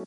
Good 0.00 0.06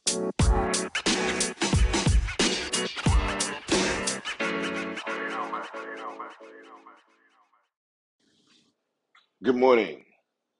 morning. 9.55 10.03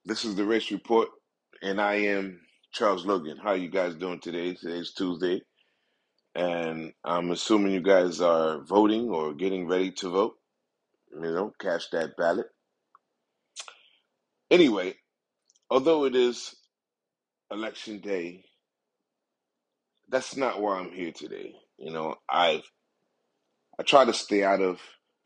This 0.06 0.24
is 0.24 0.36
the 0.36 0.46
Race 0.46 0.70
Report, 0.70 1.08
and 1.64 1.82
I 1.82 1.96
am 1.96 2.42
Charles 2.74 3.08
Logan. 3.08 3.38
How 3.42 3.50
are 3.50 3.58
you 3.58 3.70
guys 3.70 3.96
doing 3.96 4.20
today? 4.20 4.54
Today's 4.54 4.94
Tuesday, 4.94 5.42
and 6.36 6.94
I'm 7.04 7.32
assuming 7.32 7.72
you 7.72 7.82
guys 7.82 8.22
are 8.22 8.62
voting 8.64 9.10
or 9.10 9.34
getting 9.34 9.68
ready 9.68 9.92
to 9.94 10.12
vote. 10.12 10.36
You 11.12 11.22
know, 11.22 11.54
cast 11.60 11.92
that 11.94 12.16
ballot. 12.18 12.48
Anyway, 14.52 14.94
although 15.72 16.06
it 16.06 16.16
is 16.16 16.54
election 17.50 18.00
day, 18.00 18.44
that's 20.10 20.38
not 20.38 20.62
why 20.62 20.80
I'm 20.80 20.92
here 20.92 21.12
today. 21.14 21.54
You 21.78 21.92
know, 21.92 22.16
I've 22.30 22.64
I 23.80 23.84
try 23.84 24.06
to 24.06 24.14
stay 24.14 24.44
out 24.44 24.62
of 24.62 24.80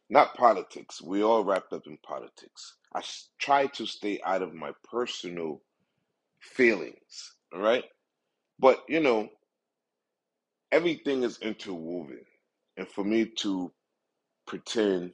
not 0.10 0.36
politics. 0.36 1.02
We 1.02 1.24
all 1.24 1.44
wrapped 1.44 1.74
up 1.74 1.84
in 1.88 1.98
politics. 1.98 2.76
I 2.96 3.02
try 3.40 3.68
to 3.68 3.86
stay 3.86 4.22
out 4.26 4.42
of 4.42 4.54
my 4.54 4.72
personal 4.92 5.62
feelings. 6.42 7.36
All 7.54 7.62
right, 7.62 7.86
but 8.60 8.84
you 8.90 9.02
know, 9.02 9.30
everything 10.72 11.24
is 11.24 11.40
interwoven, 11.40 12.22
and 12.78 12.88
for 12.88 13.04
me 13.04 13.26
to 13.40 13.72
pretend 14.48 15.14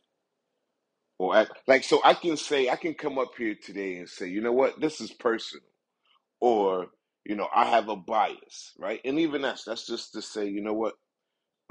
or 1.19 1.35
act 1.37 1.51
like 1.67 1.83
so, 1.83 2.01
I 2.03 2.13
can 2.13 2.37
say 2.37 2.69
I 2.69 2.75
can 2.77 2.93
come 2.95 3.19
up 3.19 3.31
here 3.37 3.55
today 3.61 3.97
and 3.97 4.09
say, 4.09 4.27
you 4.29 4.41
know 4.41 4.51
what, 4.53 4.79
this 4.81 5.01
is 5.01 5.11
personal, 5.11 5.63
or 6.41 6.87
you 7.25 7.35
know, 7.35 7.47
I 7.55 7.65
have 7.67 7.89
a 7.89 7.95
bias, 7.97 8.73
right? 8.79 9.01
And 9.05 9.19
even 9.19 9.43
that's 9.43 9.65
that's 9.65 9.87
just 9.87 10.13
to 10.13 10.21
say, 10.23 10.47
you 10.47 10.61
know 10.61 10.73
what, 10.73 10.95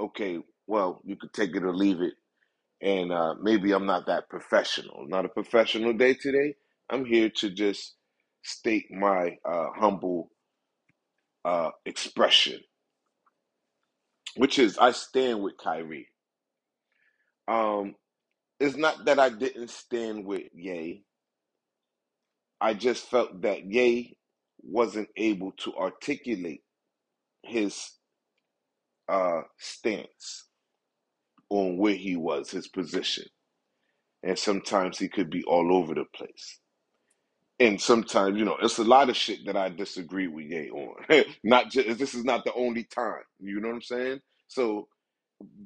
okay, 0.01 0.41
well, 0.67 1.03
you 1.05 1.17
could 1.17 1.33
take 1.35 1.57
it 1.57 1.65
or 1.65 1.75
leave 1.75 2.01
it 2.03 2.15
and 2.83 3.13
uh, 3.13 3.35
maybe 3.43 3.73
I'm 3.73 3.87
not 3.87 4.07
that 4.09 4.31
professional. 4.31 5.07
Not 5.09 5.27
a 5.27 5.31
professional 5.31 5.95
day 5.95 6.15
today. 6.15 6.57
I'm 6.91 7.07
here 7.07 7.31
to 7.39 7.51
just 7.51 7.97
state 8.45 8.87
my 8.93 9.39
uh, 9.45 9.69
humble 9.77 10.31
uh, 11.45 11.71
expression, 11.87 12.61
which 14.37 14.59
is 14.59 14.79
I 14.79 14.93
stand 14.93 15.43
with 15.43 15.55
Kyrie. 15.63 16.09
Um, 17.49 17.97
it's 18.61 18.77
not 18.77 19.07
that 19.07 19.19
I 19.21 19.31
didn't 19.31 19.71
stand 19.71 20.27
with 20.27 20.45
Ye. 20.55 21.05
I 22.61 22.75
just 22.75 23.07
felt 23.11 23.43
that 23.43 23.65
Ye 23.67 24.17
wasn't 24.63 25.09
able 25.17 25.53
to 25.59 25.75
articulate 25.77 26.63
his 27.45 27.93
uh, 29.09 29.43
stance 29.59 30.47
on 31.51 31.79
where 31.79 31.95
he 31.97 32.17
was, 32.17 32.51
his 32.51 32.69
position, 32.69 33.27
and 34.23 34.39
sometimes 34.39 34.99
he 34.99 35.09
could 35.09 35.31
be 35.31 35.45
all 35.45 35.77
over 35.77 35.95
the 35.95 36.05
place. 36.15 36.61
And 37.61 37.81
sometimes, 37.81 38.39
you 38.39 38.45
know, 38.45 38.57
it's 38.63 38.79
a 38.79 38.85
lot 38.85 39.11
of 39.11 39.17
shit 39.17 39.47
that 39.47 39.57
I 39.57 39.71
disagree 39.71 40.27
with 40.29 40.47
Ye 40.47 40.71
on. 40.71 41.25
not 41.45 41.71
just 41.71 41.99
this 41.99 42.15
is 42.15 42.25
not 42.25 42.45
the 42.45 42.55
only 42.55 42.85
time. 42.85 43.23
You 43.41 43.61
know 43.61 43.69
what 43.69 43.77
I'm 43.77 43.83
saying? 43.83 44.21
So, 44.49 44.89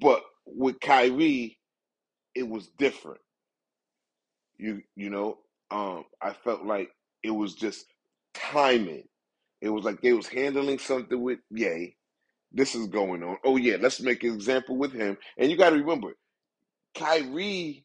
but 0.00 0.22
with 0.46 0.80
Kyrie, 0.80 1.58
it 2.34 2.48
was 2.48 2.68
different. 2.78 3.20
You 4.58 4.82
you 4.96 5.10
know, 5.10 5.38
um, 5.70 6.04
I 6.22 6.32
felt 6.32 6.64
like 6.64 6.90
it 7.24 7.32
was 7.32 7.54
just 7.54 7.86
timing. 8.36 9.04
It 9.60 9.70
was 9.70 9.84
like 9.84 10.00
they 10.00 10.12
was 10.12 10.28
handling 10.28 10.78
something 10.78 11.20
with 11.20 11.40
Ye. 11.50 11.96
This 12.52 12.74
is 12.74 12.86
going 12.86 13.22
on. 13.22 13.38
Oh 13.44 13.56
yeah, 13.56 13.76
let's 13.80 14.00
make 14.00 14.22
an 14.24 14.34
example 14.34 14.76
with 14.76 14.92
him. 14.92 15.16
And 15.38 15.50
you 15.50 15.56
got 15.56 15.70
to 15.70 15.76
remember, 15.76 16.14
Kyrie 16.96 17.84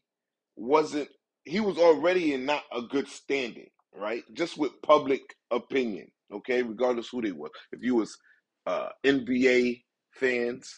wasn't 0.56 1.08
he 1.44 1.60
was 1.60 1.78
already 1.78 2.34
in 2.34 2.46
not 2.46 2.62
a 2.72 2.82
good 2.82 3.08
standing, 3.08 3.68
right? 3.94 4.22
Just 4.34 4.58
with 4.58 4.80
public 4.82 5.22
opinion, 5.50 6.08
okay, 6.32 6.62
regardless 6.62 7.08
who 7.08 7.22
they 7.22 7.32
were. 7.32 7.50
If 7.72 7.82
you 7.82 7.96
was 7.96 8.16
uh 8.66 8.90
NBA 9.04 9.82
fans 10.12 10.72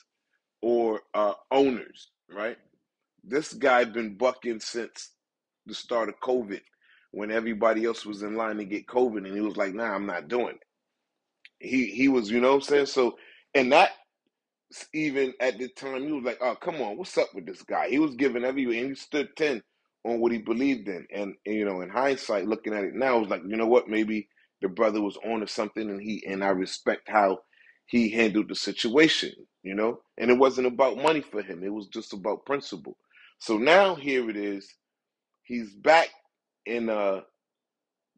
or 0.63 1.03
uh 1.15 1.35
owners, 1.51 2.11
right? 2.33 2.57
This 3.25 3.53
guy 3.55 3.85
been 3.85 4.17
bucking 4.17 4.61
since 4.61 5.13
the 5.67 5.75
start 5.75 6.09
of 6.09 6.21
COVID 6.23 6.61
when 7.15 7.31
everybody 7.33 7.85
else 7.87 8.07
was 8.07 8.23
in 8.23 8.37
line 8.37 8.59
to 8.59 8.65
get 8.67 8.87
COVID 8.89 9.19
and 9.27 9.35
he 9.35 9.41
was 9.43 9.57
like, 9.57 9.75
nah, 9.75 9.95
I'm 9.95 10.07
not 10.07 10.29
doing 10.29 10.57
it. 10.57 10.65
He 11.61 11.87
he 11.87 12.09
was, 12.09 12.31
you 12.31 12.41
know 12.41 12.51
what 12.51 12.57
I'm 12.57 12.61
saying? 12.63 12.87
So 12.87 13.19
and 13.55 13.73
that 13.73 13.91
even 14.93 15.35
at 15.41 15.59
the 15.59 15.69
time, 15.69 16.05
he 16.07 16.13
was 16.13 16.25
like, 16.25 16.39
"Oh, 16.43 16.57
come 16.57 16.77
on, 16.83 16.97
what's 16.99 17.19
up 17.19 17.31
with 17.35 17.47
this 17.47 17.63
guy?" 17.63 17.89
He 17.89 17.99
was 17.99 18.15
giving 18.17 18.45
every 18.45 18.65
and 18.79 18.91
he 18.91 18.95
stood 18.95 19.37
ten 19.37 19.63
on 20.05 20.21
what 20.21 20.33
he 20.33 20.39
believed 20.39 20.89
in, 20.89 21.07
and, 21.15 21.35
and 21.47 21.55
you 21.57 21.65
know, 21.65 21.81
in 21.83 21.91
hindsight, 21.91 22.47
looking 22.47 22.75
at 22.75 22.85
it 22.85 22.95
now, 22.95 23.17
I 23.17 23.21
was 23.21 23.29
like, 23.31 23.43
you 23.47 23.57
know 23.57 23.67
what, 23.67 23.89
maybe 23.89 24.29
the 24.63 24.69
brother 24.69 25.01
was 25.03 25.19
on 25.27 25.41
to 25.41 25.49
something, 25.49 25.89
and 25.91 26.01
he 26.03 26.25
and 26.27 26.45
I 26.45 26.49
respect 26.51 27.09
how 27.09 27.41
he 27.87 28.11
handled 28.11 28.49
the 28.49 28.55
situation, 28.57 29.33
you 29.63 29.75
know, 29.75 30.01
and 30.19 30.31
it 30.31 30.39
wasn't 30.39 30.67
about 30.69 30.99
money 30.99 31.23
for 31.23 31.43
him; 31.43 31.65
it 31.65 31.73
was 31.73 31.89
just 31.89 32.13
about 32.13 32.47
principle. 32.47 32.97
So 33.41 33.59
now 33.59 33.95
here 33.95 34.29
it 34.31 34.37
is, 34.37 34.69
he's 35.45 35.75
back 35.75 36.09
in 36.67 36.91
uh 36.91 37.21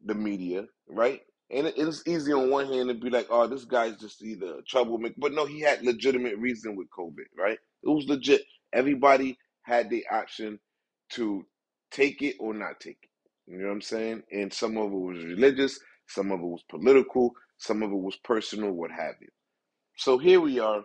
the 0.05 0.15
media, 0.15 0.65
right? 0.89 1.21
And 1.51 1.67
it, 1.67 1.75
it's 1.77 2.03
easy 2.07 2.33
on 2.33 2.49
one 2.49 2.71
hand 2.71 2.89
to 2.89 2.95
be 2.95 3.09
like, 3.09 3.27
oh, 3.29 3.47
this 3.47 3.65
guy's 3.65 3.97
just 3.97 4.23
either 4.23 4.59
a 4.59 4.63
troublemaker. 4.63 5.15
But 5.17 5.33
no, 5.33 5.45
he 5.45 5.61
had 5.61 5.83
legitimate 5.83 6.37
reason 6.37 6.75
with 6.75 6.89
COVID, 6.91 7.25
right? 7.37 7.59
It 7.83 7.89
was 7.89 8.05
legit. 8.07 8.43
Everybody 8.73 9.37
had 9.63 9.89
the 9.89 10.05
option 10.11 10.59
to 11.11 11.45
take 11.91 12.21
it 12.21 12.35
or 12.39 12.53
not 12.53 12.79
take 12.79 12.99
it. 13.03 13.09
You 13.51 13.59
know 13.59 13.67
what 13.67 13.73
I'm 13.73 13.81
saying? 13.81 14.23
And 14.31 14.53
some 14.53 14.77
of 14.77 14.91
it 14.91 14.97
was 14.97 15.23
religious, 15.23 15.79
some 16.07 16.31
of 16.31 16.41
it 16.41 16.45
was 16.45 16.63
political, 16.69 17.33
some 17.57 17.83
of 17.83 17.91
it 17.91 17.95
was 17.97 18.17
personal, 18.17 18.71
what 18.71 18.91
have 18.91 19.15
you. 19.21 19.29
So 19.97 20.17
here 20.17 20.41
we 20.41 20.59
are, 20.59 20.83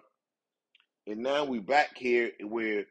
and 1.06 1.20
now 1.22 1.44
we're 1.44 1.62
back 1.62 1.96
here 1.98 2.32
where 2.46 2.84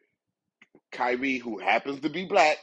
Kyrie, 0.91 1.39
who 1.39 1.59
happens 1.59 2.01
to 2.01 2.09
be 2.09 2.25
black, 2.25 2.57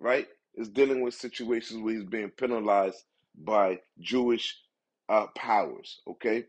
right, 0.00 0.28
is 0.56 0.68
dealing 0.68 1.02
with 1.02 1.14
situations 1.14 1.82
where 1.82 1.94
he's 1.94 2.04
being 2.04 2.30
penalized 2.30 3.02
by 3.36 3.80
Jewish 4.00 4.56
uh, 5.08 5.26
powers, 5.36 6.00
okay? 6.08 6.44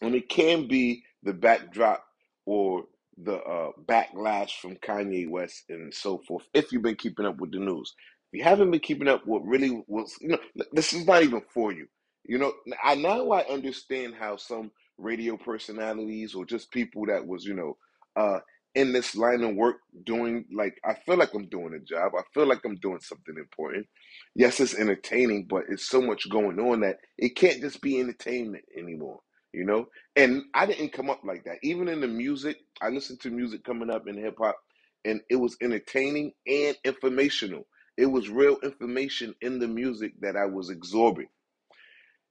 And 0.00 0.14
it 0.14 0.28
can 0.28 0.68
be 0.68 1.04
the 1.22 1.32
backdrop 1.32 2.04
or 2.46 2.84
the 3.18 3.36
uh, 3.36 3.70
backlash 3.86 4.52
from 4.60 4.76
Kanye 4.76 5.28
West 5.28 5.64
and 5.68 5.92
so 5.92 6.18
forth, 6.26 6.46
if 6.54 6.72
you've 6.72 6.82
been 6.82 6.96
keeping 6.96 7.26
up 7.26 7.38
with 7.38 7.52
the 7.52 7.58
news. 7.58 7.94
If 8.32 8.38
you 8.38 8.44
haven't 8.44 8.70
been 8.70 8.80
keeping 8.80 9.08
up, 9.08 9.26
what 9.26 9.44
really 9.46 9.84
was, 9.86 10.16
you 10.20 10.28
know, 10.28 10.38
this 10.72 10.92
is 10.92 11.06
not 11.06 11.22
even 11.22 11.42
for 11.52 11.72
you. 11.72 11.86
You 12.24 12.38
know, 12.38 12.52
I 12.82 12.94
now 12.94 13.30
I 13.30 13.46
understand 13.48 14.14
how 14.18 14.36
some 14.36 14.70
radio 14.96 15.36
personalities 15.36 16.34
or 16.34 16.44
just 16.46 16.70
people 16.70 17.06
that 17.06 17.26
was, 17.26 17.44
you 17.44 17.54
know, 17.54 17.76
uh, 18.16 18.40
in 18.74 18.92
this 18.92 19.16
line 19.16 19.42
of 19.42 19.54
work 19.56 19.76
doing 20.04 20.46
like 20.54 20.80
I 20.84 20.94
feel 20.94 21.16
like 21.16 21.34
I'm 21.34 21.48
doing 21.48 21.74
a 21.74 21.80
job. 21.80 22.12
I 22.18 22.22
feel 22.34 22.46
like 22.46 22.60
I'm 22.64 22.76
doing 22.76 23.00
something 23.00 23.36
important. 23.36 23.86
Yes, 24.34 24.60
it's 24.60 24.74
entertaining, 24.74 25.46
but 25.48 25.64
it's 25.68 25.88
so 25.88 26.00
much 26.00 26.28
going 26.30 26.58
on 26.60 26.80
that 26.80 26.98
it 27.18 27.36
can't 27.36 27.60
just 27.60 27.82
be 27.82 28.00
entertainment 28.00 28.64
anymore. 28.76 29.20
You 29.52 29.66
know, 29.66 29.86
and 30.16 30.44
I 30.54 30.66
didn't 30.66 30.94
come 30.94 31.10
up 31.10 31.22
like 31.24 31.44
that. 31.44 31.58
Even 31.62 31.88
in 31.88 32.00
the 32.00 32.08
music, 32.08 32.58
I 32.80 32.88
listened 32.88 33.20
to 33.20 33.30
music 33.30 33.64
coming 33.64 33.90
up 33.90 34.08
in 34.08 34.16
hip 34.16 34.36
hop, 34.38 34.56
and 35.04 35.20
it 35.30 35.36
was 35.36 35.56
entertaining 35.62 36.32
and 36.46 36.76
informational. 36.84 37.66
It 37.98 38.06
was 38.06 38.30
real 38.30 38.56
information 38.62 39.34
in 39.42 39.58
the 39.58 39.68
music 39.68 40.14
that 40.22 40.36
I 40.36 40.46
was 40.46 40.70
absorbing. 40.70 41.28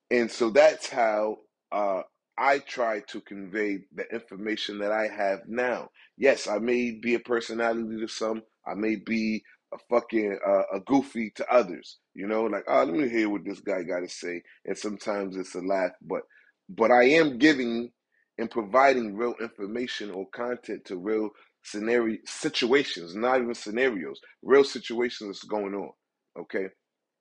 And 0.09 0.31
so 0.31 0.49
that's 0.49 0.89
how 0.89 1.37
uh, 1.71 2.01
I 2.41 2.59
try 2.59 3.01
to 3.09 3.21
convey 3.21 3.81
the 3.95 4.05
information 4.13 4.79
that 4.79 4.91
I 4.91 5.07
have 5.09 5.41
now. 5.47 5.89
Yes, 6.17 6.47
I 6.47 6.59
may 6.59 6.91
be 6.91 7.15
a 7.15 7.19
personality 7.19 7.99
to 8.01 8.09
some. 8.09 8.43
I 8.67 8.75
may 8.75 8.97
be 8.97 9.43
a 9.73 9.77
fucking 9.91 10.39
uh, 10.45 10.63
a 10.77 10.81
goofy 10.81 11.31
to 11.37 11.47
others. 11.53 11.99
You 12.15 12.27
know, 12.27 12.45
like 12.45 12.65
oh, 12.67 12.85
let 12.85 12.95
me 12.95 13.09
hear 13.09 13.29
what 13.29 13.45
this 13.45 13.61
guy 13.61 13.83
got 13.83 14.01
to 14.01 14.09
say. 14.09 14.41
And 14.65 14.77
sometimes 14.77 15.37
it's 15.37 15.55
a 15.55 15.61
laugh, 15.61 15.91
but 16.01 16.23
but 16.69 16.91
I 16.91 17.05
am 17.05 17.39
giving 17.39 17.91
and 18.39 18.51
providing 18.51 19.15
real 19.15 19.35
information 19.41 20.11
or 20.11 20.27
content 20.29 20.85
to 20.87 20.97
real 20.97 21.29
scenario 21.63 22.17
situations, 22.25 23.15
not 23.15 23.39
even 23.39 23.53
scenarios, 23.53 24.19
real 24.41 24.65
situations 24.65 25.29
that's 25.29 25.43
going 25.43 25.75
on. 25.75 25.91
Okay 26.39 26.69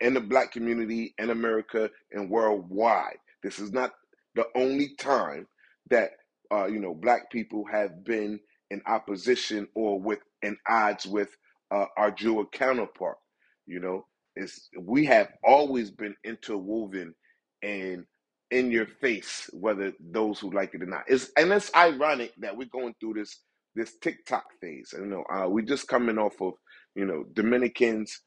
in 0.01 0.15
the 0.15 0.21
black 0.21 0.53
community 0.53 1.15
in 1.19 1.31
America 1.31 1.91
and 2.13 2.31
worldwide. 2.31 3.19
This 3.43 3.61
is 3.61 3.73
not 3.73 3.93
the 4.35 4.47
only 4.57 4.95
time 4.97 5.47
that 5.91 6.13
uh, 6.53 6.67
you 6.67 6.81
know 6.81 6.95
black 6.95 7.31
people 7.31 7.65
have 7.71 8.05
been 8.05 8.41
in 8.71 8.83
opposition 8.87 9.69
or 9.75 10.01
with 10.01 10.21
in 10.43 10.57
odds 10.69 11.07
with 11.07 11.31
uh, 11.71 11.87
our 11.97 12.11
Jewish 12.11 12.49
counterpart. 12.53 13.19
You 13.67 13.81
know, 13.81 14.07
it's 14.37 14.69
we 14.81 15.07
have 15.07 15.29
always 15.45 15.91
been 15.91 16.17
interwoven 16.25 17.15
and 17.63 18.07
in 18.51 18.71
your 18.73 18.87
face, 18.87 19.51
whether 19.53 19.93
those 20.01 20.41
who 20.41 20.53
like 20.53 20.75
it 20.75 20.83
or 20.83 20.87
not. 20.87 21.05
It's 21.09 21.31
and 21.37 21.53
it's 21.53 21.75
ironic 21.75 22.33
that 22.41 22.57
we're 22.57 22.69
going 22.69 22.95
through 23.01 23.15
this 23.15 23.41
this 23.77 23.97
TikTok 24.03 24.45
phase. 24.61 24.95
You 24.99 25.07
know, 25.07 25.25
uh, 25.33 25.49
we 25.49 25.63
just 25.65 25.89
coming 25.89 26.19
off 26.19 26.41
of 26.43 26.55
you 26.97 27.07
know 27.07 27.25
Dominicans 27.35 28.21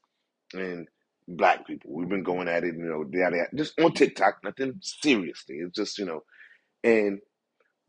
and 0.54 0.88
black 1.28 1.66
people. 1.66 1.92
We've 1.94 2.08
been 2.08 2.24
going 2.24 2.48
at 2.48 2.64
it, 2.64 2.76
you 2.76 2.84
know, 2.84 3.04
yada, 3.12 3.36
yada, 3.36 3.48
just 3.56 3.78
on 3.80 3.92
TikTok, 3.94 4.38
nothing 4.44 4.74
seriously. 4.82 5.56
It's 5.56 5.76
just 5.76 5.98
you 5.98 6.06
know, 6.06 6.22
and 6.84 7.20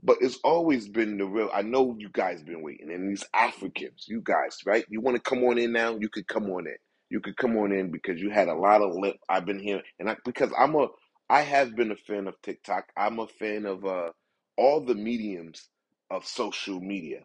but 0.04 0.18
it's 0.22 0.40
always 0.44 0.90
been 0.90 1.18
the 1.18 1.26
real. 1.26 1.50
I 1.54 1.64
know 1.64 1.96
you 2.00 2.10
guys 2.14 2.44
been 2.44 2.64
waiting, 2.64 2.92
and 2.92 3.10
these 3.10 3.26
Africans, 3.34 4.06
you 4.08 4.22
guys, 4.24 4.58
right? 4.66 4.86
You 4.90 5.02
want 5.02 5.18
to 5.18 5.22
come 5.30 5.44
on 5.46 5.58
in 5.58 5.74
now? 5.74 5.98
You 6.00 6.10
could 6.10 6.28
come 6.28 6.50
on 6.52 6.68
in. 6.68 6.78
You 7.10 7.22
could 7.22 7.38
come 7.38 7.58
on 7.58 7.72
in 7.74 7.92
because 7.92 8.22
you 8.22 8.30
had 8.30 8.50
a 8.50 8.56
lot 8.56 8.82
of 8.82 8.96
lip. 8.96 9.18
I've 9.30 9.46
been 9.46 9.60
here, 9.60 9.82
and 10.00 10.10
I 10.10 10.18
because 10.26 10.52
I'm 10.58 10.76
a, 10.76 10.88
I 11.30 11.42
have 11.42 11.76
been 11.76 11.92
a 11.92 11.96
fan 11.98 12.28
of 12.28 12.36
TikTok. 12.44 12.86
I'm 12.98 13.20
a 13.20 13.28
fan 13.28 13.66
of 13.66 13.86
uh 13.86 14.12
all 14.58 14.82
the 14.86 14.96
mediums 14.96 15.68
of 16.12 16.26
social 16.26 16.80
media, 16.82 17.22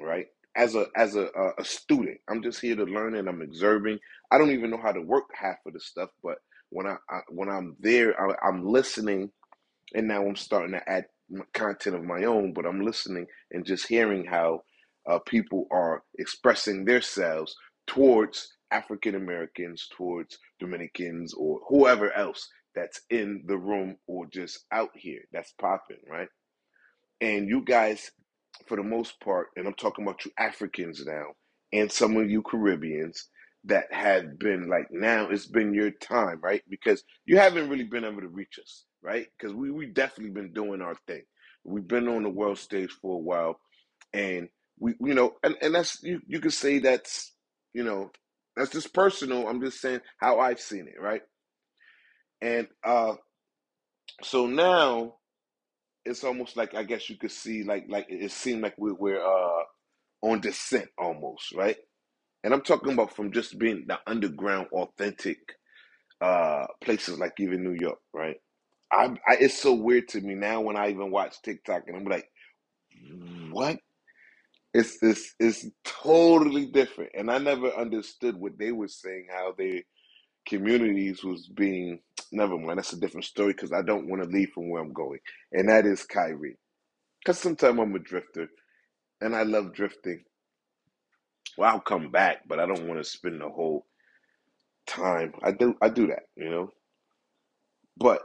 right? 0.00 0.26
As 0.56 0.74
a 0.74 0.86
as 0.96 1.16
a 1.16 1.28
a 1.58 1.64
student, 1.64 2.18
I'm 2.30 2.42
just 2.42 2.60
here 2.60 2.76
to 2.76 2.84
learn 2.84 3.16
and 3.16 3.28
I'm 3.28 3.42
observing. 3.42 3.98
I 4.30 4.38
don't 4.38 4.52
even 4.52 4.70
know 4.70 4.80
how 4.82 4.92
to 4.92 5.02
work 5.02 5.24
half 5.34 5.58
of 5.66 5.74
the 5.74 5.80
stuff, 5.80 6.10
but 6.22 6.38
when 6.70 6.86
I, 6.86 6.96
I 7.10 7.20
when 7.30 7.48
I'm 7.48 7.76
there, 7.80 8.14
I, 8.20 8.34
I'm 8.48 8.66
listening 8.66 9.30
and 9.94 10.08
now 10.08 10.26
I'm 10.26 10.36
starting 10.36 10.72
to 10.72 10.88
add 10.90 11.06
content 11.52 11.96
of 11.96 12.04
my 12.04 12.24
own, 12.24 12.52
but 12.52 12.66
I'm 12.66 12.80
listening 12.82 13.26
and 13.52 13.64
just 13.64 13.88
hearing 13.88 14.24
how 14.24 14.62
uh, 15.08 15.18
people 15.20 15.66
are 15.70 16.02
expressing 16.18 16.84
themselves 16.84 17.54
towards 17.86 18.54
African 18.70 19.14
Americans, 19.14 19.88
towards 19.96 20.38
Dominicans, 20.60 21.34
or 21.34 21.60
whoever 21.68 22.12
else 22.12 22.48
that's 22.74 23.00
in 23.10 23.42
the 23.46 23.58
room 23.58 23.96
or 24.06 24.26
just 24.26 24.64
out 24.72 24.90
here 24.94 25.22
that's 25.32 25.52
popping, 25.60 25.98
right? 26.08 26.28
And 27.20 27.48
you 27.48 27.64
guys, 27.64 28.10
for 28.68 28.76
the 28.76 28.82
most 28.82 29.20
part, 29.20 29.48
and 29.56 29.66
I'm 29.66 29.74
talking 29.74 30.04
about 30.04 30.24
you 30.24 30.32
Africans 30.38 31.04
now, 31.06 31.26
and 31.72 31.90
some 31.92 32.16
of 32.16 32.30
you 32.30 32.42
Caribbeans 32.42 33.28
that 33.64 33.92
have 33.92 34.38
been 34.38 34.68
like, 34.68 34.88
now 34.90 35.28
it's 35.30 35.46
been 35.46 35.74
your 35.74 35.90
time, 35.90 36.40
right? 36.42 36.62
Because 36.70 37.02
you 37.26 37.38
haven't 37.38 37.70
really 37.70 37.84
been 37.84 38.04
able 38.04 38.20
to 38.22 38.28
reach 38.28 38.58
us, 38.62 38.84
right? 39.02 39.26
Because 39.38 39.54
we 39.54 39.70
we 39.70 39.86
definitely 39.86 40.32
been 40.32 40.52
doing 40.52 40.82
our 40.82 40.96
thing. 41.06 41.22
We've 41.64 41.86
been 41.88 42.08
on 42.08 42.22
the 42.24 42.30
world 42.30 42.58
stage 42.58 42.90
for 43.02 43.16
a 43.16 43.22
while, 43.22 43.60
and 44.14 44.48
we, 44.78 44.94
you 45.00 45.14
know, 45.14 45.34
and, 45.44 45.56
and 45.62 45.74
that's 45.74 46.02
you 46.02 46.20
you 46.26 46.40
could 46.40 46.54
say 46.54 46.80
that's 46.80 47.32
you 47.74 47.84
know 47.84 48.10
that's 48.56 48.70
just 48.72 48.94
personal. 48.94 49.48
I'm 49.48 49.62
just 49.62 49.80
saying 49.80 50.00
how 50.18 50.40
I've 50.40 50.60
seen 50.60 50.88
it, 50.88 51.00
right? 51.00 51.22
And 52.42 52.68
uh, 52.84 53.14
so 54.22 54.46
now 54.46 55.16
it's 56.06 56.24
almost 56.24 56.56
like 56.56 56.74
I 56.74 56.84
guess 56.84 57.10
you 57.10 57.18
could 57.18 57.32
see 57.32 57.64
like 57.64 57.86
like 57.88 58.06
it 58.10 58.32
seemed 58.32 58.62
like 58.62 58.74
we, 58.78 58.92
we're 58.92 59.24
uh 59.24 59.64
on 60.22 60.40
descent 60.40 60.88
almost, 60.98 61.52
right? 61.54 61.76
And 62.44 62.54
I'm 62.54 62.62
talking 62.62 62.92
about 62.94 63.16
from 63.16 63.32
just 63.32 63.58
being 63.58 63.86
the 63.88 63.98
underground, 64.06 64.68
authentic 64.72 65.38
uh 66.20 66.66
places 66.82 67.18
like 67.18 67.34
even 67.40 67.64
New 67.64 67.76
York, 67.80 68.00
right? 68.14 68.36
I, 68.92 69.06
I 69.28 69.36
it's 69.40 69.58
so 69.60 69.74
weird 69.74 70.08
to 70.08 70.20
me 70.20 70.34
now 70.34 70.60
when 70.62 70.76
I 70.76 70.90
even 70.90 71.10
watch 71.10 71.42
TikTok 71.42 71.84
and 71.88 71.96
I'm 71.96 72.04
like, 72.04 72.28
what? 73.50 73.78
It's 74.74 74.98
this 75.00 75.34
it's 75.40 75.66
totally 75.84 76.66
different, 76.66 77.10
and 77.14 77.30
I 77.30 77.38
never 77.38 77.68
understood 77.72 78.36
what 78.36 78.58
they 78.58 78.72
were 78.72 78.88
saying, 78.88 79.26
how 79.30 79.54
their 79.58 79.82
communities 80.48 81.24
was 81.24 81.48
being. 81.48 82.00
Never 82.32 82.58
mind, 82.58 82.78
that's 82.78 82.92
a 82.94 83.00
different 83.00 83.26
story 83.26 83.52
because 83.54 83.72
I 83.72 83.82
don't 83.82 84.08
want 84.08 84.22
to 84.22 84.28
leave 84.28 84.50
from 84.54 84.70
where 84.70 84.82
I'm 84.82 84.92
going, 84.92 85.20
and 85.52 85.68
that 85.68 85.86
is 85.86 86.04
Kyrie. 86.04 86.58
Because 87.20 87.38
sometimes 87.38 87.78
I'm 87.80 87.94
a 87.94 88.00
drifter, 88.00 88.48
and 89.20 89.36
I 89.36 89.44
love 89.44 89.74
drifting. 89.74 90.24
Well, 91.58 91.70
I'll 91.70 91.80
come 91.80 92.10
back, 92.12 92.42
but 92.48 92.60
I 92.60 92.66
don't 92.66 92.88
want 92.88 93.00
to 93.02 93.10
spend 93.10 93.40
the 93.40 93.48
whole 93.50 93.86
time. 94.86 95.34
I 95.44 95.52
do 95.52 95.74
I 95.82 95.90
do 95.90 96.08
that, 96.08 96.24
you 96.36 96.50
know. 96.50 96.70
But 97.98 98.22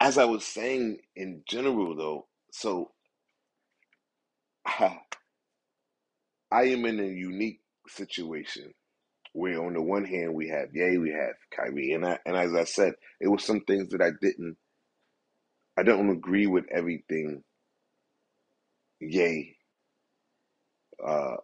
as 0.00 0.18
I 0.18 0.26
was 0.26 0.44
saying 0.46 0.98
in 1.16 1.42
general, 1.48 1.96
though, 1.96 2.28
so 2.52 2.92
I 4.66 4.98
am 6.52 6.86
in 6.86 7.00
a 7.00 7.04
unique 7.04 7.60
situation 7.88 8.72
where, 9.32 9.64
on 9.64 9.74
the 9.74 9.82
one 9.82 10.04
hand, 10.04 10.34
we 10.34 10.48
have 10.48 10.68
Ye, 10.74 10.98
we 10.98 11.10
have 11.10 11.34
Kyrie, 11.56 11.92
and 11.92 12.06
I 12.06 12.18
and 12.26 12.36
as 12.36 12.54
I 12.54 12.64
said, 12.64 12.94
it 13.20 13.28
was 13.28 13.44
some 13.44 13.60
things 13.62 13.90
that 13.90 14.02
I 14.02 14.10
didn't 14.22 14.56
I 15.78 15.84
don't 15.84 16.10
agree 16.10 16.46
with 16.48 16.66
everything 16.72 17.44
Ye, 19.00 19.56
uh, 21.06 21.36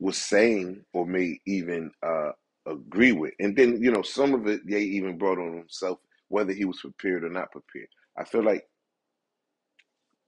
was 0.00 0.18
saying 0.18 0.84
or 0.94 1.06
may 1.06 1.40
even 1.46 1.92
uh, 2.06 2.32
agree 2.66 3.12
with, 3.12 3.34
and 3.40 3.56
then 3.56 3.82
you 3.82 3.92
know 3.92 4.02
some 4.02 4.34
of 4.34 4.46
it 4.48 4.62
Ye 4.66 4.78
even 4.78 5.18
brought 5.18 5.38
on 5.38 5.56
himself 5.56 5.98
whether 6.28 6.52
he 6.52 6.64
was 6.66 6.80
prepared 6.80 7.24
or 7.24 7.30
not 7.30 7.52
prepared. 7.52 7.88
I 8.18 8.24
feel 8.24 8.44
like 8.44 8.64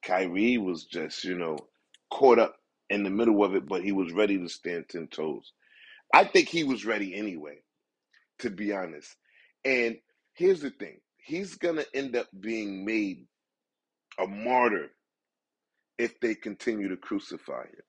Kyrie 0.04 0.58
was 0.58 0.84
just 0.84 1.24
you 1.24 1.36
know 1.38 1.58
caught 2.12 2.38
up 2.38 2.56
in 2.90 3.04
the 3.04 3.10
middle 3.10 3.44
of 3.44 3.54
it, 3.56 3.66
but 3.68 3.84
he 3.84 3.92
was 3.92 4.12
ready 4.12 4.38
to 4.38 4.48
stand 4.48 4.86
ten 4.88 5.08
toes. 5.08 5.52
I 6.12 6.24
think 6.24 6.48
he 6.48 6.64
was 6.64 6.86
ready 6.86 7.14
anyway, 7.16 7.58
to 8.40 8.50
be 8.50 8.72
honest. 8.72 9.16
And 9.64 9.98
here's 10.34 10.60
the 10.62 10.70
thing: 10.70 10.98
he's 11.16 11.56
gonna 11.56 11.84
end 11.94 12.16
up 12.16 12.28
being 12.40 12.84
made 12.84 13.26
a 14.18 14.26
martyr 14.26 14.90
if 15.98 16.20
they 16.20 16.34
continue 16.34 16.88
to 16.90 16.96
crucify 16.96 17.64
him. 17.64 17.84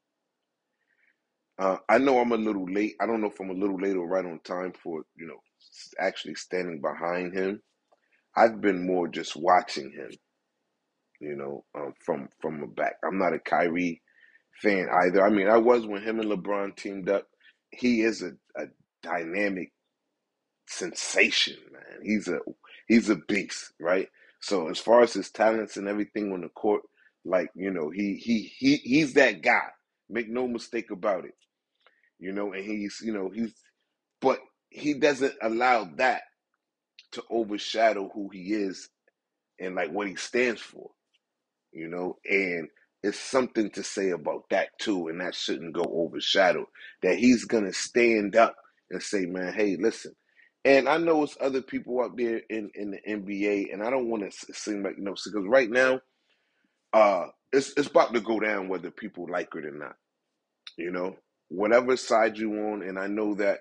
Uh, 1.59 1.77
I 1.89 1.99
know 1.99 2.19
I'm 2.19 2.31
a 2.33 2.37
little 2.37 2.65
late. 2.71 2.95
I 3.01 3.05
don't 3.07 3.21
know 3.21 3.27
if 3.29 3.39
I'm 3.39 3.49
a 3.51 3.53
little 3.53 3.79
late 3.79 3.95
or 3.97 4.07
right 4.07 4.25
on 4.25 4.39
time 4.43 4.73
for 4.83 5.03
you 5.17 5.27
know 5.27 5.39
actually 5.99 6.35
standing 6.35 6.81
behind 6.81 7.33
him. 7.37 7.61
I've 8.35 8.61
been 8.61 8.85
more 8.87 9.07
just 9.07 9.35
watching 9.35 9.91
him, 9.91 10.11
you 11.21 11.35
know, 11.35 11.65
um, 11.75 11.93
from 12.05 12.29
from 12.41 12.61
the 12.61 12.67
back. 12.67 12.95
I'm 13.05 13.19
not 13.19 13.33
a 13.33 13.39
Kyrie 13.39 14.01
fan 14.61 14.87
either. 15.03 15.25
I 15.25 15.29
mean, 15.31 15.49
I 15.49 15.57
was 15.57 15.85
when 15.87 16.03
him 16.03 16.19
and 16.19 16.31
LeBron 16.31 16.75
teamed 16.77 17.09
up. 17.09 17.27
He 17.77 18.01
is 18.01 18.23
a, 18.23 18.33
a 18.57 18.67
dynamic 19.03 19.71
sensation, 20.67 21.57
man. 21.71 22.01
He's 22.03 22.27
a 22.27 22.39
he's 22.87 23.09
a 23.09 23.15
beast, 23.15 23.73
right? 23.79 24.09
So 24.41 24.69
as 24.69 24.79
far 24.79 25.01
as 25.01 25.13
his 25.13 25.31
talents 25.31 25.77
and 25.77 25.87
everything 25.87 26.31
on 26.33 26.42
the 26.42 26.49
court, 26.49 26.83
like 27.25 27.49
you 27.56 27.71
know, 27.71 27.89
he 27.89 28.15
he 28.15 28.51
he 28.57 28.77
he's 28.77 29.13
that 29.13 29.42
guy. 29.42 29.69
Make 30.09 30.30
no 30.30 30.47
mistake 30.47 30.92
about 30.92 31.25
it, 31.25 31.35
you 32.19 32.31
know. 32.33 32.53
And 32.53 32.63
he's 32.63 33.01
you 33.03 33.13
know 33.13 33.30
he's, 33.30 33.53
but 34.21 34.39
he 34.69 34.95
doesn't 34.95 35.35
allow 35.42 35.85
that 35.97 36.23
to 37.13 37.23
overshadow 37.30 38.09
who 38.13 38.30
he 38.30 38.53
is 38.53 38.89
and 39.59 39.75
like 39.75 39.92
what 39.92 40.07
he 40.07 40.15
stands 40.15 40.61
for, 40.61 40.92
you 41.73 41.87
know. 41.89 42.18
And 42.30 42.69
it's 43.04 43.19
something 43.19 43.69
to 43.72 43.83
say 43.83 44.12
about 44.12 44.45
that 44.50 44.69
too, 44.80 45.10
and 45.10 45.22
that 45.22 45.36
shouldn't 45.36 45.74
go 45.74 45.83
overshadowed. 45.83 46.68
That 47.02 47.18
he's 47.18 47.45
gonna 47.45 47.74
stand 47.74 48.36
up 48.36 48.56
and 48.90 49.04
say, 49.04 49.26
"Man, 49.26 49.54
hey, 49.54 49.76
listen." 49.78 50.16
And 50.66 50.88
I 50.88 50.98
know 50.98 51.24
it's 51.24 51.38
other 51.42 51.62
people 51.62 52.02
out 52.02 52.16
there 52.16 52.42
in 52.50 52.72
in 52.76 52.92
the 52.92 53.02
NBA, 53.06 53.74
and 53.74 53.83
I 53.83 53.90
don't 53.90 54.10
want 54.10 54.31
to 54.31 54.54
seem 54.54 54.83
like 54.83 54.98
you 54.98 55.04
know, 55.04 55.16
because 55.16 55.45
right 55.48 55.69
now, 55.69 56.00
uh, 56.94 57.28
it's 57.52 57.74
it's 57.76 57.90
about 57.90 58.14
to 58.14 58.22
go 58.22 58.40
down 58.40 58.69
whether 58.69 58.90
people 58.90 59.28
like 59.30 59.50
it 59.56 59.66
or 59.66 59.72
not. 59.72 59.95
You 60.78 60.92
know, 60.92 61.18
whatever 61.50 61.98
side 61.98 62.38
you 62.38 62.54
on, 62.54 62.83
and 62.83 62.98
I 62.98 63.07
know 63.07 63.36
that 63.36 63.60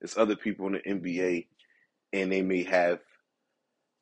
it's 0.00 0.18
other 0.18 0.36
people 0.36 0.66
in 0.66 0.72
the 0.72 0.80
NBA, 0.80 1.46
and 2.12 2.32
they 2.32 2.42
may 2.42 2.64
have 2.64 3.00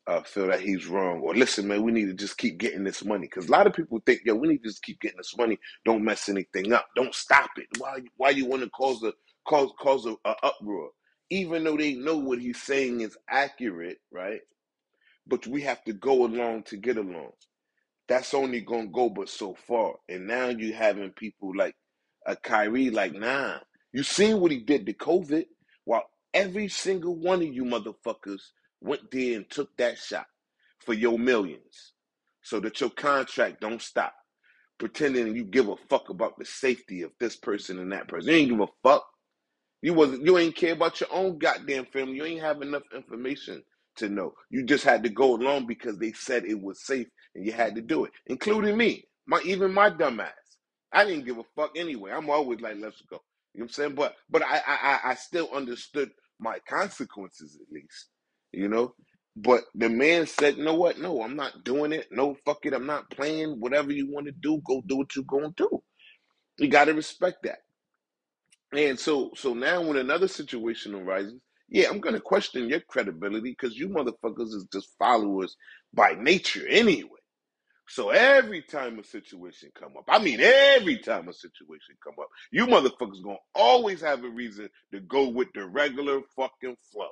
uh, 0.09 0.23
feel 0.25 0.49
that 0.49 0.61
he's 0.62 0.87
wrong, 0.88 1.21
or 1.23 1.37
listen, 1.37 1.69
man, 1.69 1.85
we 1.85 1.93
need 1.93 2.07
to 2.09 2.15
just 2.15 2.38
keep 2.38 2.59
getting 2.59 2.85
this 2.85 3.05
money. 3.05 3.29
Because 3.29 3.49
a 3.49 3.53
lot 3.53 3.69
of 3.69 3.75
people 3.75 4.00
think, 4.07 4.23
yo, 4.27 4.37
we 4.37 4.49
need 4.49 4.65
to 4.65 4.71
just 4.71 4.83
keep 4.85 5.00
getting 5.00 5.19
this 5.19 5.37
money. 5.38 5.59
Don't 5.87 6.05
mess 6.05 6.31
anything 6.31 6.73
up. 6.75 6.88
Don't 6.97 7.15
stop 7.15 7.50
it. 7.59 7.69
Why? 7.79 8.00
Why 8.19 8.31
you 8.31 8.47
want 8.47 8.65
to 8.65 8.71
cause 8.71 9.05
a 9.05 9.15
cause 9.49 9.73
cause 9.81 10.07
a, 10.07 10.17
a 10.27 10.37
uproar? 10.45 10.91
Even 11.31 11.65
though 11.65 11.79
they 11.79 11.95
know 11.95 12.19
what 12.19 12.41
he's 12.41 12.62
saying 12.62 13.03
is 13.03 13.19
accurate, 13.31 13.99
right? 14.12 14.43
But 15.27 15.47
we 15.47 15.62
have 15.62 15.85
to 15.85 15.95
go 15.95 16.27
along 16.27 16.65
to 16.65 16.79
get 16.79 16.99
along 16.99 17.33
that's 18.09 18.35
only 18.35 18.61
gonna 18.61 18.87
go 18.88 19.09
but 19.09 19.29
so 19.29 19.55
far. 19.67 19.95
And 20.09 20.27
now 20.27 20.49
you 20.49 20.73
having 20.73 21.11
people 21.11 21.57
like 21.57 21.75
a 22.27 22.37
Kyrie, 22.37 22.91
like, 22.91 23.15
nah. 23.15 23.59
You 23.93 24.03
seen 24.03 24.41
what 24.41 24.50
he 24.50 24.59
did 24.59 24.87
to 24.87 24.93
COVID? 24.93 25.45
While 25.85 26.05
every 26.35 26.69
single 26.69 27.17
one 27.17 27.43
of 27.43 27.49
you 27.55 27.65
motherfuckers 27.65 28.43
went 28.82 29.11
there 29.11 29.37
and 29.37 29.50
took 29.50 29.76
that 29.78 29.99
shot 29.99 30.26
for 30.80 30.94
your 30.94 31.18
millions. 31.18 31.92
So 32.42 32.61
that 32.61 32.80
your 32.80 32.90
contract 32.90 33.61
don't 33.61 33.82
stop. 33.82 34.14
Pretending 34.78 35.37
you 35.37 35.44
give 35.44 35.68
a 35.68 35.76
fuck 35.90 36.11
about 36.11 36.38
the 36.38 36.44
safety 36.44 37.02
of 37.02 37.12
this 37.20 37.37
person 37.37 37.78
and 37.78 37.92
that 37.92 38.08
person. 38.08 38.30
You 38.30 38.37
ain't 38.37 38.50
give 38.50 38.61
a 38.61 38.68
fuck. 38.82 39.06
You 39.82 39.94
wasn't 39.94 40.25
you 40.25 40.38
ain't 40.38 40.56
care 40.56 40.73
about 40.73 41.00
your 41.00 41.08
own 41.12 41.38
goddamn 41.38 41.87
family. 41.87 42.16
You 42.16 42.25
ain't 42.25 42.40
have 42.42 42.62
enough 42.62 42.82
information 42.94 43.62
to 43.97 44.08
know. 44.08 44.35
You 44.50 44.64
just 44.64 44.85
had 44.85 45.02
to 45.04 45.08
go 45.08 45.35
along 45.37 45.66
because 45.66 45.99
they 45.99 46.12
said 46.12 46.44
it 46.44 46.61
was 46.61 46.85
safe 46.85 47.06
and 47.35 47.47
you 47.47 47.52
had 47.52 47.75
to 47.76 47.80
do 47.80 48.04
it, 48.04 48.12
including 48.26 48.76
me. 48.76 49.04
My 49.26 49.40
even 49.44 49.73
my 49.73 49.90
dumbass. 49.90 50.30
I 50.92 51.04
didn't 51.04 51.26
give 51.26 51.38
a 51.38 51.44
fuck 51.54 51.73
anyway. 51.76 52.12
I'm 52.12 52.30
always 52.30 52.61
like, 52.61 52.76
let's 52.80 53.02
go. 53.02 53.20
You 53.54 53.61
know 53.61 53.64
what 53.64 53.64
I'm 53.64 53.68
saying? 53.70 53.94
But 53.94 54.16
but 54.30 54.42
I 54.42 54.62
I 54.66 55.00
I 55.11 55.14
still 55.14 55.49
understood 55.54 56.11
my 56.40 56.58
consequences 56.68 57.56
at 57.61 57.73
least. 57.73 58.08
You 58.52 58.69
know? 58.69 58.95
But 59.37 59.62
the 59.75 59.88
man 59.88 60.26
said, 60.26 60.57
you 60.57 60.64
know 60.64 60.75
what? 60.75 60.99
No, 60.99 61.23
I'm 61.23 61.37
not 61.37 61.64
doing 61.64 61.93
it. 61.93 62.09
No, 62.11 62.37
fuck 62.45 62.67
it. 62.67 62.75
I'm 62.75 62.87
not 62.87 63.11
playing. 63.11 63.61
Whatever 63.61 63.93
you 63.93 64.11
want 64.11 64.26
to 64.26 64.33
do, 64.33 64.61
go 64.67 64.83
do 64.87 64.97
what 64.97 65.14
you're 65.17 65.25
going 65.26 65.52
to 65.55 65.69
do. 65.71 65.83
You 66.59 66.69
got 66.69 66.87
to 66.87 66.95
respect 66.95 67.45
that. 67.45 67.59
And 68.73 69.00
so, 69.00 69.33
so 69.37 69.55
now 69.55 69.83
when 69.83 69.99
another 69.99 70.28
situation 70.28 70.95
arises, 70.95 71.40
yeah, 71.71 71.88
I'm 71.90 72.00
gonna 72.00 72.21
question 72.21 72.69
your 72.69 72.81
credibility 72.81 73.50
because 73.50 73.76
you 73.78 73.88
motherfuckers 73.90 74.55
is 74.55 74.67
just 74.73 74.97
followers 74.99 75.57
by 75.95 76.14
nature 76.14 76.67
anyway. 76.69 77.11
So 77.88 78.11
every 78.11 78.62
time 78.62 78.99
a 78.99 79.05
situation 79.05 79.71
come 79.78 79.97
up, 79.99 80.05
I 80.09 80.19
mean 80.23 80.40
every 80.40 80.99
time 80.99 81.28
a 81.28 81.35
situation 81.35 81.97
come 82.05 82.14
up, 82.21 82.28
you 82.52 82.67
motherfuckers 82.67 83.23
gonna 83.25 83.37
always 83.55 84.00
have 84.02 84.25
a 84.25 84.31
reason 84.31 84.69
to 84.93 85.00
go 85.00 85.28
with 85.28 85.49
the 85.55 85.67
regular 85.67 86.21
fucking 86.37 86.76
flow. 86.93 87.11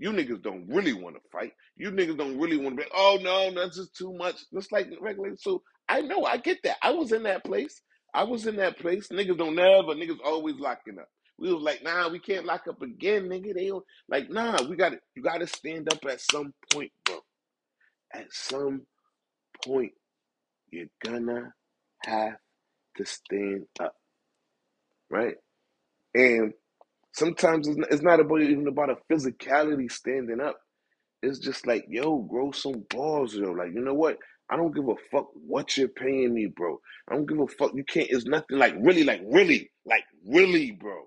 You 0.00 0.12
niggas 0.12 0.42
don't 0.42 0.66
really 0.68 0.94
want 0.94 1.16
to 1.16 1.22
fight. 1.30 1.52
You 1.76 1.92
niggas 1.92 2.18
don't 2.18 2.40
really 2.40 2.58
want 2.58 2.78
to 2.78 2.84
be, 2.84 2.90
oh 2.94 3.18
no, 3.22 3.52
that's 3.54 3.76
just 3.76 3.94
too 3.96 4.14
much. 4.14 4.36
Just 4.54 4.72
like 4.72 4.88
regular. 5.00 5.36
So 5.38 5.62
I 5.90 6.02
know, 6.02 6.24
I 6.24 6.38
get 6.38 6.60
that. 6.64 6.78
I 6.82 6.92
was 6.92 7.12
in 7.12 7.24
that 7.24 7.44
place. 7.44 7.82
I 8.14 8.24
was 8.24 8.46
in 8.48 8.56
that 8.56 8.78
place. 8.78 9.08
Niggas 9.10 9.38
don't 9.38 9.56
never, 9.56 9.94
niggas 9.94 10.18
always 10.24 10.56
locking 10.56 10.98
up. 10.98 11.08
We 11.38 11.54
was 11.54 11.62
like, 11.62 11.84
nah, 11.84 12.08
we 12.10 12.20
can't 12.20 12.46
lock 12.46 12.64
up 12.68 12.82
again, 12.82 13.24
nigga. 13.24 13.54
They 13.54 13.68
don't 13.68 13.84
like, 14.08 14.30
nah, 14.30 14.62
we 14.68 14.76
got 14.76 14.90
to 14.90 15.00
you 15.16 15.22
gotta 15.22 15.46
stand 15.48 15.92
up 15.92 16.00
at 16.08 16.22
some 16.22 16.54
point, 16.72 16.92
bro. 17.04 17.18
At 18.14 18.32
some 18.32 18.82
point 19.64 19.92
you're 20.72 20.86
gonna 21.04 21.54
have 22.04 22.36
to 22.98 23.06
stand 23.06 23.66
up, 23.80 23.94
right? 25.10 25.36
And 26.14 26.54
sometimes 27.12 27.68
it's 27.68 28.02
not, 28.02 28.20
about 28.20 28.42
even 28.42 28.66
about 28.68 28.90
a 28.90 28.96
physicality 29.12 29.90
standing 29.90 30.40
up. 30.40 30.58
It's 31.22 31.38
just 31.38 31.66
like, 31.66 31.84
yo, 31.88 32.18
grow 32.18 32.50
some 32.52 32.84
balls, 32.90 33.34
yo. 33.34 33.50
Like, 33.52 33.72
you 33.74 33.80
know 33.80 33.94
what? 33.94 34.18
I 34.50 34.56
don't 34.56 34.74
give 34.74 34.88
a 34.88 34.94
fuck 35.10 35.28
what 35.34 35.76
you're 35.76 35.88
paying 35.88 36.34
me, 36.34 36.46
bro. 36.46 36.80
I 37.08 37.14
don't 37.14 37.26
give 37.28 37.38
a 37.38 37.46
fuck. 37.46 37.72
You 37.74 37.84
can't. 37.84 38.08
It's 38.10 38.26
nothing 38.26 38.58
like 38.58 38.74
really, 38.80 39.04
like 39.04 39.22
really, 39.24 39.70
like 39.86 40.04
really, 40.26 40.72
bro. 40.72 41.04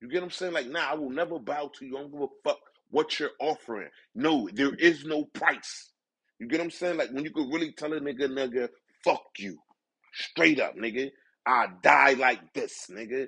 You 0.00 0.08
get 0.08 0.20
what 0.22 0.26
I'm 0.26 0.30
saying? 0.30 0.52
Like, 0.52 0.68
nah, 0.68 0.90
I 0.90 0.94
will 0.94 1.10
never 1.10 1.38
bow 1.38 1.70
to 1.78 1.86
you. 1.86 1.96
I 1.96 2.00
don't 2.02 2.12
give 2.12 2.22
a 2.22 2.26
fuck 2.44 2.58
what 2.90 3.18
you're 3.20 3.30
offering. 3.40 3.88
No, 4.14 4.48
there 4.52 4.74
is 4.74 5.04
no 5.04 5.24
price. 5.24 5.90
You 6.38 6.48
get 6.48 6.60
what 6.60 6.64
I'm 6.66 6.70
saying? 6.70 6.96
Like 6.98 7.10
when 7.12 7.24
you 7.24 7.30
could 7.32 7.52
really 7.52 7.72
tell 7.72 7.92
a 7.92 8.00
nigga, 8.00 8.28
nigga, 8.28 8.68
fuck 9.04 9.22
you. 9.38 9.58
Straight 10.12 10.60
up, 10.60 10.76
nigga. 10.76 11.10
I 11.46 11.66
die 11.82 12.14
like 12.14 12.52
this, 12.54 12.88
nigga. 12.90 13.26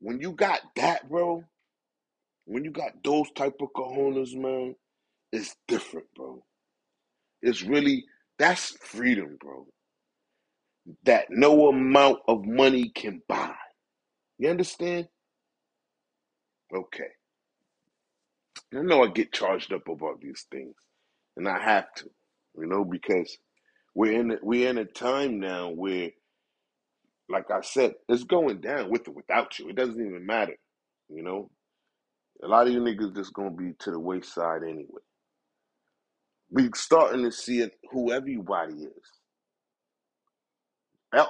When 0.00 0.20
you 0.20 0.32
got 0.32 0.60
that, 0.76 1.08
bro, 1.08 1.44
when 2.46 2.64
you 2.64 2.70
got 2.70 2.92
those 3.04 3.30
type 3.36 3.54
of 3.60 3.68
cojones, 3.76 4.34
man, 4.36 4.76
it's 5.32 5.56
different, 5.68 6.06
bro. 6.16 6.44
It's 7.42 7.62
really 7.62 8.04
that's 8.38 8.70
freedom, 8.80 9.36
bro. 9.40 9.66
That 11.04 11.26
no 11.30 11.68
amount 11.68 12.20
of 12.28 12.44
money 12.44 12.90
can 12.94 13.22
buy. 13.28 13.54
You 14.38 14.50
understand? 14.50 15.08
Okay. 16.74 17.08
I 18.74 18.82
know 18.82 19.04
I 19.04 19.08
get 19.08 19.32
charged 19.32 19.72
up 19.72 19.88
about 19.88 20.20
these 20.20 20.46
things, 20.50 20.74
and 21.36 21.48
I 21.48 21.58
have 21.62 21.92
to, 21.96 22.06
you 22.58 22.66
know, 22.66 22.84
because 22.84 23.38
we're 23.94 24.20
in 24.20 24.38
we're 24.42 24.70
in 24.70 24.78
a 24.78 24.84
time 24.84 25.40
now 25.40 25.70
where, 25.70 26.10
like 27.28 27.50
I 27.50 27.62
said, 27.62 27.94
it's 28.08 28.24
going 28.24 28.60
down 28.60 28.90
with 28.90 29.08
or 29.08 29.12
without 29.12 29.58
you. 29.58 29.68
It 29.68 29.76
doesn't 29.76 30.00
even 30.00 30.26
matter, 30.26 30.56
you 31.08 31.22
know. 31.22 31.50
A 32.42 32.48
lot 32.48 32.66
of 32.66 32.72
you 32.72 32.80
niggas 32.80 33.16
just 33.16 33.32
gonna 33.34 33.50
be 33.50 33.72
to 33.80 33.90
the 33.90 34.00
wayside 34.00 34.62
anyway. 34.62 35.02
We 36.50 36.70
starting 36.74 37.24
to 37.24 37.32
see 37.32 37.60
it. 37.60 37.74
Who 37.92 38.12
everybody 38.12 38.74
is. 38.74 39.10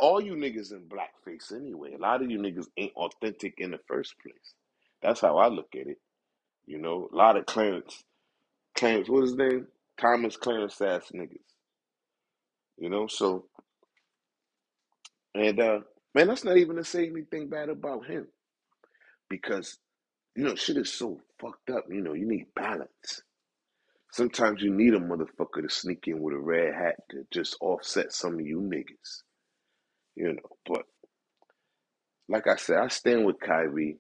All 0.01 0.21
you 0.21 0.35
niggas 0.35 0.73
in 0.73 0.89
blackface 0.89 1.55
anyway. 1.55 1.95
A 1.95 1.99
lot 1.99 2.23
of 2.23 2.31
you 2.31 2.39
niggas 2.39 2.67
ain't 2.77 2.95
authentic 2.97 3.55
in 3.59 3.73
the 3.73 3.79
first 3.89 4.15
place. 4.23 4.55
That's 5.03 5.21
how 5.21 5.39
I 5.39 5.49
look 5.49 5.69
at 5.75 5.87
it. 5.87 5.99
You 6.67 6.79
know, 6.79 7.09
a 7.13 7.17
lot 7.17 7.37
of 7.37 7.47
Clarence, 7.47 8.03
Clarence, 8.77 9.09
what 9.09 9.25
is 9.25 9.31
his 9.31 9.39
name? 9.39 9.69
Thomas 10.01 10.37
Clarence 10.37 10.81
ass 10.81 11.13
niggas. 11.15 11.39
You 12.79 12.91
know, 12.91 13.07
so 13.07 13.47
and 15.39 15.61
uh 15.61 15.81
man, 16.15 16.29
that's 16.29 16.45
not 16.45 16.59
even 16.59 16.77
to 16.77 16.85
say 16.85 17.09
anything 17.09 17.49
bad 17.51 17.69
about 17.71 18.07
him. 18.07 18.29
Because, 19.29 19.79
you 20.37 20.45
know, 20.45 20.55
shit 20.57 20.77
is 20.79 20.93
so 20.93 21.21
fucked 21.41 21.71
up, 21.71 21.87
you 21.91 22.03
know, 22.03 22.15
you 22.15 22.27
need 22.29 22.47
balance. 22.55 23.23
Sometimes 24.13 24.63
you 24.63 24.73
need 24.73 24.95
a 24.95 25.01
motherfucker 25.01 25.63
to 25.63 25.69
sneak 25.71 26.05
in 26.07 26.21
with 26.21 26.35
a 26.35 26.39
red 26.39 26.75
hat 26.75 26.97
to 27.11 27.25
just 27.33 27.57
offset 27.61 28.13
some 28.13 28.35
of 28.35 28.41
you 28.41 28.61
niggas. 28.61 29.23
You 30.17 30.35
know, 30.35 30.51
but 30.67 30.85
like 32.29 32.47
I 32.47 32.57
said, 32.57 32.79
I 32.79 32.89
stand 32.89 33.27
with 33.27 33.41
Kyrie. 33.41 33.99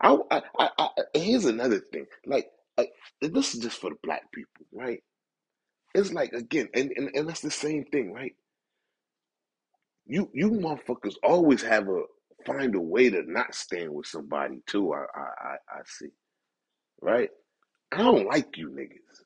I, 0.00 0.16
I, 0.30 0.42
I, 0.58 0.70
I 0.78 0.88
here's 1.14 1.46
another 1.46 1.80
thing. 1.92 2.06
Like, 2.26 2.48
I, 2.78 2.88
this 3.20 3.54
is 3.54 3.60
just 3.60 3.80
for 3.80 3.90
the 3.90 3.96
black 4.02 4.30
people, 4.32 4.66
right? 4.72 5.02
It's 5.94 6.12
like 6.12 6.32
again, 6.32 6.68
and, 6.74 6.92
and, 6.96 7.10
and 7.14 7.28
that's 7.28 7.40
the 7.40 7.50
same 7.50 7.84
thing, 7.86 8.12
right? 8.12 8.34
You 10.08 10.30
you 10.34 10.52
motherfuckers 10.52 11.16
always 11.24 11.62
have 11.64 11.88
a 11.88 12.02
find 12.46 12.76
a 12.76 12.80
way 12.80 13.10
to 13.10 13.22
not 13.30 13.54
stand 13.54 13.94
with 13.94 14.06
somebody 14.06 14.62
too. 14.68 14.94
I 14.94 15.06
I 15.14 15.20
I, 15.20 15.56
I 15.78 15.82
see, 15.86 16.10
right? 17.02 17.30
I 17.92 17.98
don't 17.98 18.26
like 18.26 18.56
you 18.58 18.70
niggas. 18.70 19.24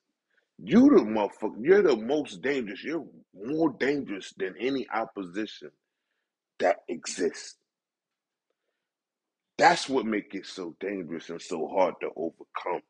You 0.62 0.90
the 0.90 1.02
motherfucker. 1.02 1.56
You're 1.62 1.82
the 1.82 1.96
most 1.96 2.42
dangerous. 2.42 2.84
You're 2.84 3.06
more 3.34 3.70
dangerous 3.78 4.32
than 4.38 4.54
any 4.60 4.86
opposition 4.94 5.70
that 6.60 6.78
exists. 6.88 7.56
That's 9.58 9.88
what 9.88 10.06
makes 10.06 10.34
it 10.36 10.46
so 10.46 10.76
dangerous 10.80 11.30
and 11.30 11.42
so 11.42 11.68
hard 11.68 11.94
to 12.02 12.08
overcome. 12.16 12.82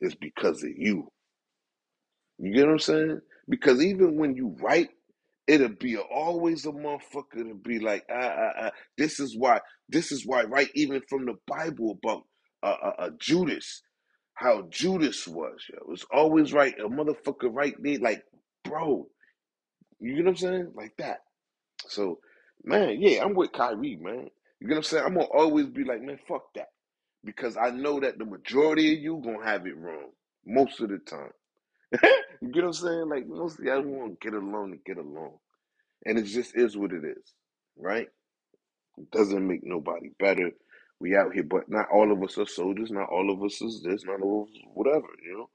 Is 0.00 0.14
because 0.16 0.62
of 0.64 0.70
you. 0.76 1.10
You 2.38 2.52
get 2.54 2.66
what 2.66 2.74
I'm 2.74 2.80
saying? 2.80 3.20
Because 3.48 3.82
even 3.82 4.16
when 4.16 4.36
you 4.36 4.56
write, 4.60 4.90
it'll 5.50 5.68
be 5.68 5.96
always 5.96 6.64
a 6.64 6.70
motherfucker 6.70 7.48
to 7.48 7.54
be 7.64 7.80
like, 7.80 8.04
ah, 8.08 8.34
ah, 8.38 8.52
ah. 8.60 8.70
This 8.96 9.18
is 9.18 9.36
why. 9.36 9.60
This 9.88 10.12
is 10.12 10.24
why. 10.24 10.44
Right? 10.44 10.68
Even 10.76 11.02
from 11.08 11.26
the 11.26 11.34
Bible 11.48 11.98
about 12.02 12.22
uh, 12.62 12.76
uh, 12.86 12.92
uh 12.98 13.10
Judas, 13.20 13.82
how 14.34 14.68
Judas 14.70 15.26
was. 15.26 15.58
Yo. 15.68 15.78
It 15.78 15.88
was 15.88 16.06
always 16.12 16.52
right. 16.52 16.74
A 16.78 16.88
motherfucker 16.88 17.50
right 17.50 17.74
there, 17.80 17.98
like, 17.98 18.22
bro. 18.64 19.08
You 19.98 20.14
get 20.14 20.24
what 20.24 20.30
I'm 20.30 20.36
saying? 20.36 20.72
Like 20.76 20.92
that. 20.98 21.18
So, 21.88 22.20
man, 22.64 23.00
yeah, 23.00 23.24
I'm 23.24 23.34
with 23.34 23.52
Kyrie, 23.52 23.98
man. 24.00 24.28
You 24.60 24.68
get 24.68 24.74
what 24.74 24.76
I'm 24.76 24.82
saying? 24.84 25.04
I'm 25.04 25.14
gonna 25.14 25.26
always 25.26 25.66
be 25.66 25.82
like, 25.84 26.00
man, 26.00 26.18
fuck 26.28 26.44
that. 26.54 26.68
Because 27.24 27.56
I 27.56 27.70
know 27.70 27.98
that 28.00 28.18
the 28.18 28.24
majority 28.24 28.94
of 28.94 29.00
you 29.00 29.20
gonna 29.22 29.44
have 29.44 29.66
it 29.66 29.76
wrong. 29.76 30.10
Most 30.46 30.80
of 30.80 30.90
the 30.90 30.98
time. 30.98 31.32
you 32.42 32.48
get 32.52 32.64
what 32.64 32.68
I'm 32.68 32.72
saying? 32.74 33.08
Like 33.08 33.26
most 33.28 33.58
of 33.58 33.64
y'all 33.64 33.82
want 33.82 34.20
to 34.20 34.30
get 34.30 34.34
along 34.36 34.72
and 34.72 34.84
get 34.84 34.98
along. 34.98 35.38
And 36.06 36.18
it 36.18 36.24
just 36.24 36.56
is 36.56 36.76
what 36.76 36.92
it 36.92 37.04
is. 37.04 37.34
Right? 37.78 38.08
It 38.98 39.10
doesn't 39.12 39.46
make 39.46 39.62
nobody 39.64 40.10
better. 40.18 40.50
We 41.00 41.16
out 41.16 41.34
here, 41.34 41.44
but 41.44 41.68
not 41.68 41.88
all 41.92 42.12
of 42.12 42.22
us 42.22 42.38
are 42.38 42.46
soldiers, 42.46 42.90
not 42.90 43.10
all 43.10 43.30
of 43.32 43.42
us 43.44 43.60
is 43.62 43.82
this, 43.82 44.04
not 44.04 44.22
all 44.22 44.44
of 44.44 44.48
us 44.48 44.62
whatever, 44.74 45.08
you 45.24 45.38
know? 45.38 45.50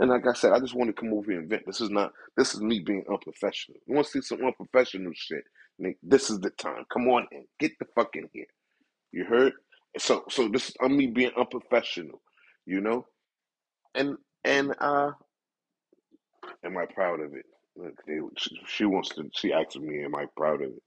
And 0.00 0.10
like 0.10 0.26
I 0.26 0.34
said, 0.34 0.52
I 0.52 0.60
just 0.60 0.74
want 0.74 0.88
to 0.88 1.00
come 1.00 1.12
over 1.14 1.30
here 1.30 1.40
and 1.40 1.50
vent. 1.50 1.64
This 1.66 1.80
is 1.80 1.90
not 1.90 2.12
this 2.36 2.54
is 2.54 2.60
me 2.62 2.80
being 2.80 3.04
unprofessional. 3.10 3.80
You 3.86 3.94
want 3.94 4.06
to 4.06 4.12
see 4.12 4.22
some 4.22 4.44
unprofessional 4.44 5.12
shit? 5.14 5.44
Nick, 5.78 5.98
this 6.02 6.30
is 6.30 6.40
the 6.40 6.50
time. 6.50 6.84
Come 6.92 7.08
on 7.08 7.26
in. 7.32 7.46
Get 7.60 7.72
the 7.78 7.86
fuck 7.94 8.16
in 8.16 8.28
here. 8.32 8.46
You 9.12 9.24
heard? 9.24 9.54
So 9.98 10.24
so 10.30 10.48
this 10.48 10.70
is 10.70 10.76
I'm 10.82 10.96
me 10.96 11.08
being 11.08 11.32
unprofessional, 11.38 12.22
you 12.66 12.80
know? 12.80 13.06
And 13.94 14.16
and 14.44 14.74
uh 14.80 15.12
am 16.64 16.78
I 16.78 16.86
proud 16.86 17.20
of 17.20 17.34
it? 17.34 17.46
Look, 17.76 17.94
they, 18.06 18.18
she, 18.36 18.56
wants 18.86 19.10
to 19.10 19.30
she 19.34 19.52
asked 19.52 19.78
me, 19.78 20.04
am 20.04 20.16
I 20.16 20.26
proud 20.36 20.62
of 20.62 20.70
it? 20.70 20.82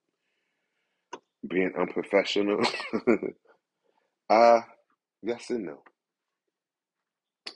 Being 1.50 1.74
unprofessional? 1.80 2.62
uh 4.30 4.62
yes 5.24 5.50
and 5.52 5.66
no. 5.68 5.84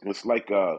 It's 0.03 0.25
like 0.25 0.51
uh 0.51 0.77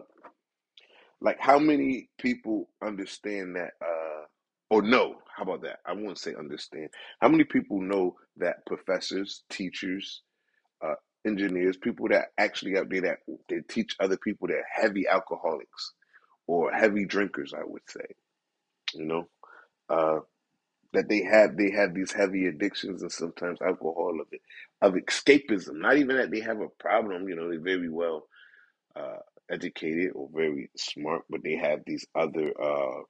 like 1.21 1.39
how 1.41 1.59
many 1.61 2.11
people 2.21 2.71
understand 2.85 3.57
that 3.57 3.73
uh 3.83 4.25
or 4.71 4.83
no? 4.83 5.17
how 5.37 5.45
about 5.45 5.63
that 5.63 5.79
i 5.87 5.93
won't 5.93 6.19
say 6.19 6.35
understand 6.39 6.89
how 7.21 7.29
many 7.29 7.45
people 7.45 7.81
know 7.81 8.17
that 8.39 8.67
professors 8.67 9.45
teachers 9.51 10.23
uh 10.85 10.95
engineers, 11.27 11.77
people 11.77 12.09
that 12.09 12.27
actually 12.39 12.77
out 12.79 12.89
there 12.91 13.03
that 13.03 13.19
they 13.49 13.61
teach 13.69 13.97
other 14.01 14.17
people 14.19 14.49
that 14.49 14.63
heavy 14.75 15.07
alcoholics 15.09 15.95
or 16.49 16.73
heavy 16.73 17.07
drinkers, 17.07 17.55
I 17.55 17.65
would 17.65 17.85
say, 17.89 18.07
you 18.95 19.07
know, 19.07 19.29
uh, 19.91 20.21
that 20.95 21.09
they 21.09 21.23
have 21.25 21.57
they 21.57 21.71
have 21.73 21.95
these 21.95 22.13
heavy 22.13 22.47
addictions 22.47 23.03
and 23.03 23.13
sometimes 23.13 23.61
alcohol 23.63 24.19
of 24.21 24.29
it 24.33 24.43
of 24.83 24.95
escapism. 24.95 25.77
Not 25.77 25.99
even 25.99 26.17
that 26.17 26.31
they 26.33 26.41
have 26.41 26.61
a 26.61 26.69
problem, 26.81 27.29
you 27.29 27.37
know, 27.37 27.51
they're 27.51 27.61
very 27.61 27.91
well 27.91 28.29
uh, 28.97 29.19
educated 29.51 30.13
or 30.15 30.29
very 30.35 30.71
smart, 30.77 31.23
but 31.31 31.43
they 31.45 31.57
have 31.57 31.81
these 31.87 32.07
other 32.15 32.53
uh, 32.63 33.03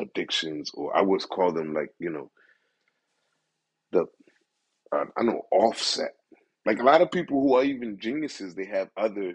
addictions, 0.00 0.70
or 0.74 0.96
I 0.96 1.02
would 1.02 1.22
call 1.28 1.52
them 1.52 1.74
like 1.74 1.90
you 2.00 2.10
know 2.10 2.30
the 3.92 4.06
uh, 4.92 5.06
I 5.16 5.22
know 5.24 5.42
offset. 5.52 6.12
Like 6.66 6.80
a 6.80 6.84
lot 6.84 7.02
of 7.02 7.10
people 7.12 7.40
who 7.42 7.54
are 7.54 7.64
even 7.64 7.98
geniuses, 7.98 8.54
they 8.54 8.66
have 8.66 8.90
other 8.96 9.34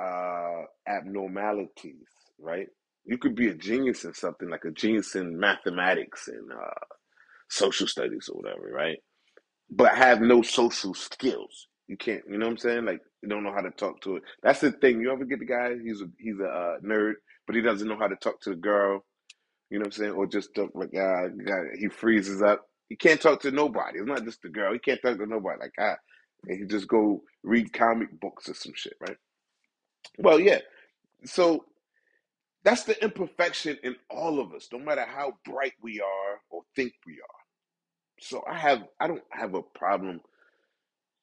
uh, 0.00 0.62
abnormalities, 0.88 2.06
right? 2.40 2.68
You 3.04 3.18
could 3.18 3.34
be 3.34 3.48
a 3.48 3.54
genius 3.54 4.04
in 4.04 4.14
something 4.14 4.48
like 4.48 4.64
a 4.64 4.70
genius 4.70 5.14
in 5.14 5.38
mathematics 5.38 6.28
and 6.28 6.52
uh, 6.52 6.80
social 7.48 7.86
studies 7.86 8.28
or 8.32 8.40
whatever, 8.40 8.70
right? 8.72 8.98
But 9.70 9.94
have 9.94 10.20
no 10.20 10.42
social 10.42 10.94
skills. 10.94 11.68
You 11.88 11.96
can't, 11.96 12.22
you 12.28 12.38
know 12.38 12.46
what 12.46 12.52
I'm 12.52 12.58
saying? 12.58 12.84
Like 12.86 13.00
you 13.22 13.28
don't 13.28 13.44
know 13.44 13.52
how 13.54 13.60
to 13.62 13.70
talk 13.70 14.00
to 14.02 14.16
it. 14.16 14.22
That's 14.42 14.60
the 14.60 14.72
thing. 14.72 15.00
You 15.00 15.12
ever 15.12 15.24
get 15.24 15.40
the 15.40 15.46
guy? 15.46 15.72
He's 15.82 16.00
a 16.00 16.06
he's 16.18 16.38
a 16.40 16.48
uh, 16.48 16.78
nerd, 16.84 17.14
but 17.46 17.56
he 17.56 17.62
doesn't 17.62 17.86
know 17.88 17.98
how 17.98 18.08
to 18.08 18.16
talk 18.16 18.40
to 18.42 18.50
the 18.50 18.56
girl. 18.56 19.04
You 19.70 19.78
know 19.78 19.84
what 19.84 19.86
I'm 19.88 19.92
saying? 19.92 20.12
Or 20.12 20.26
just 20.26 20.50
uh, 20.58 20.66
like 20.74 20.94
uh, 20.96 21.28
he 21.78 21.88
freezes 21.88 22.42
up. 22.42 22.62
He 22.88 22.96
can't 22.96 23.20
talk 23.20 23.42
to 23.42 23.50
nobody. 23.50 23.98
It's 23.98 24.08
not 24.08 24.24
just 24.24 24.42
the 24.42 24.48
girl. 24.48 24.72
He 24.72 24.78
can't 24.78 25.00
talk 25.02 25.18
to 25.18 25.26
nobody. 25.26 25.60
Like 25.60 25.72
ah, 25.80 25.96
and 26.46 26.58
he 26.58 26.66
just 26.66 26.88
go 26.88 27.22
read 27.42 27.72
comic 27.72 28.18
books 28.20 28.48
or 28.48 28.54
some 28.54 28.72
shit, 28.74 28.94
right? 29.00 29.16
Well, 30.18 30.40
yeah. 30.40 30.60
So 31.24 31.64
that's 32.64 32.84
the 32.84 33.02
imperfection 33.04 33.78
in 33.84 33.96
all 34.10 34.40
of 34.40 34.54
us, 34.54 34.68
no 34.72 34.78
matter 34.80 35.04
how 35.06 35.34
bright 35.44 35.74
we 35.82 36.00
are 36.00 36.40
or 36.50 36.62
think 36.76 36.94
we 37.06 37.14
are. 37.14 37.40
So 38.20 38.44
I 38.50 38.56
have 38.58 38.84
I 39.00 39.08
don't 39.08 39.22
have 39.32 39.54
a 39.54 39.62
problem 39.62 40.20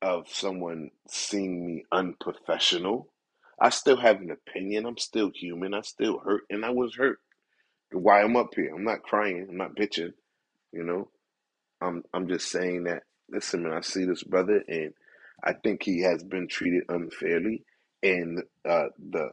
of 0.02 0.30
someone 0.30 0.92
seeing 1.10 1.66
me 1.68 1.86
unprofessional. 1.94 3.10
I 3.62 3.72
still 3.72 3.98
have 3.98 4.18
an 4.22 4.32
opinion. 4.32 4.88
I'm 4.88 4.98
still 5.00 5.32
human. 5.36 5.76
I 5.76 5.82
still 5.82 6.20
hurt, 6.20 6.44
and 6.50 6.66
I 6.66 6.72
was 6.72 6.96
hurt. 6.98 7.20
Why 7.94 8.22
I'm 8.24 8.38
up 8.38 8.50
here? 8.56 8.74
I'm 8.76 8.86
not 8.86 9.04
crying. 9.04 9.48
I'm 9.50 9.58
not 9.58 9.76
bitching. 9.76 10.14
You 10.74 10.84
know, 10.84 11.10
I'm 11.82 12.04
I'm 12.14 12.28
just 12.28 12.50
saying 12.52 12.86
that. 12.86 13.04
Listen, 13.30 13.64
man, 13.64 13.74
I 13.74 13.82
see 13.82 14.06
this 14.06 14.24
brother, 14.24 14.64
and 14.68 14.94
I 15.44 15.54
think 15.54 15.84
he 15.84 16.02
has 16.04 16.24
been 16.24 16.48
treated 16.48 16.84
unfairly, 16.90 17.64
and 18.04 18.44
uh, 18.70 18.88
the 19.00 19.32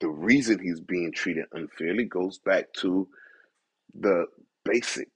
the 0.00 0.08
reason 0.08 0.60
he's 0.60 0.80
being 0.80 1.12
treated 1.12 1.46
unfairly 1.52 2.04
goes 2.04 2.38
back 2.38 2.72
to 2.74 3.08
the 3.94 4.26
basics. 4.64 5.10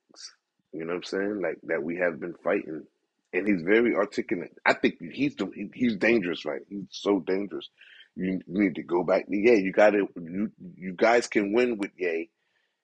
You 0.72 0.80
know 0.80 0.88
what 0.88 0.96
I'm 0.96 1.02
saying? 1.04 1.40
Like 1.42 1.58
that 1.64 1.82
we 1.82 1.96
have 1.98 2.20
been 2.20 2.34
fighting, 2.44 2.84
and 3.32 3.48
he's 3.48 3.62
very 3.62 3.94
articulate. 3.94 4.52
I 4.66 4.74
think 4.74 4.96
he's 5.12 5.36
the, 5.36 5.50
he's 5.74 5.96
dangerous, 5.96 6.44
right? 6.44 6.62
He's 6.68 6.86
so 6.90 7.20
dangerous. 7.20 7.68
You 8.16 8.40
need 8.48 8.76
to 8.76 8.82
go 8.82 9.04
back 9.04 9.26
to 9.28 9.36
Ye. 9.36 9.56
You 9.60 9.72
got 9.72 9.90
to 9.92 10.08
you 10.16 10.52
you 10.76 10.94
guys 10.94 11.28
can 11.28 11.52
win 11.52 11.78
with 11.78 11.92
Ye. 11.96 12.30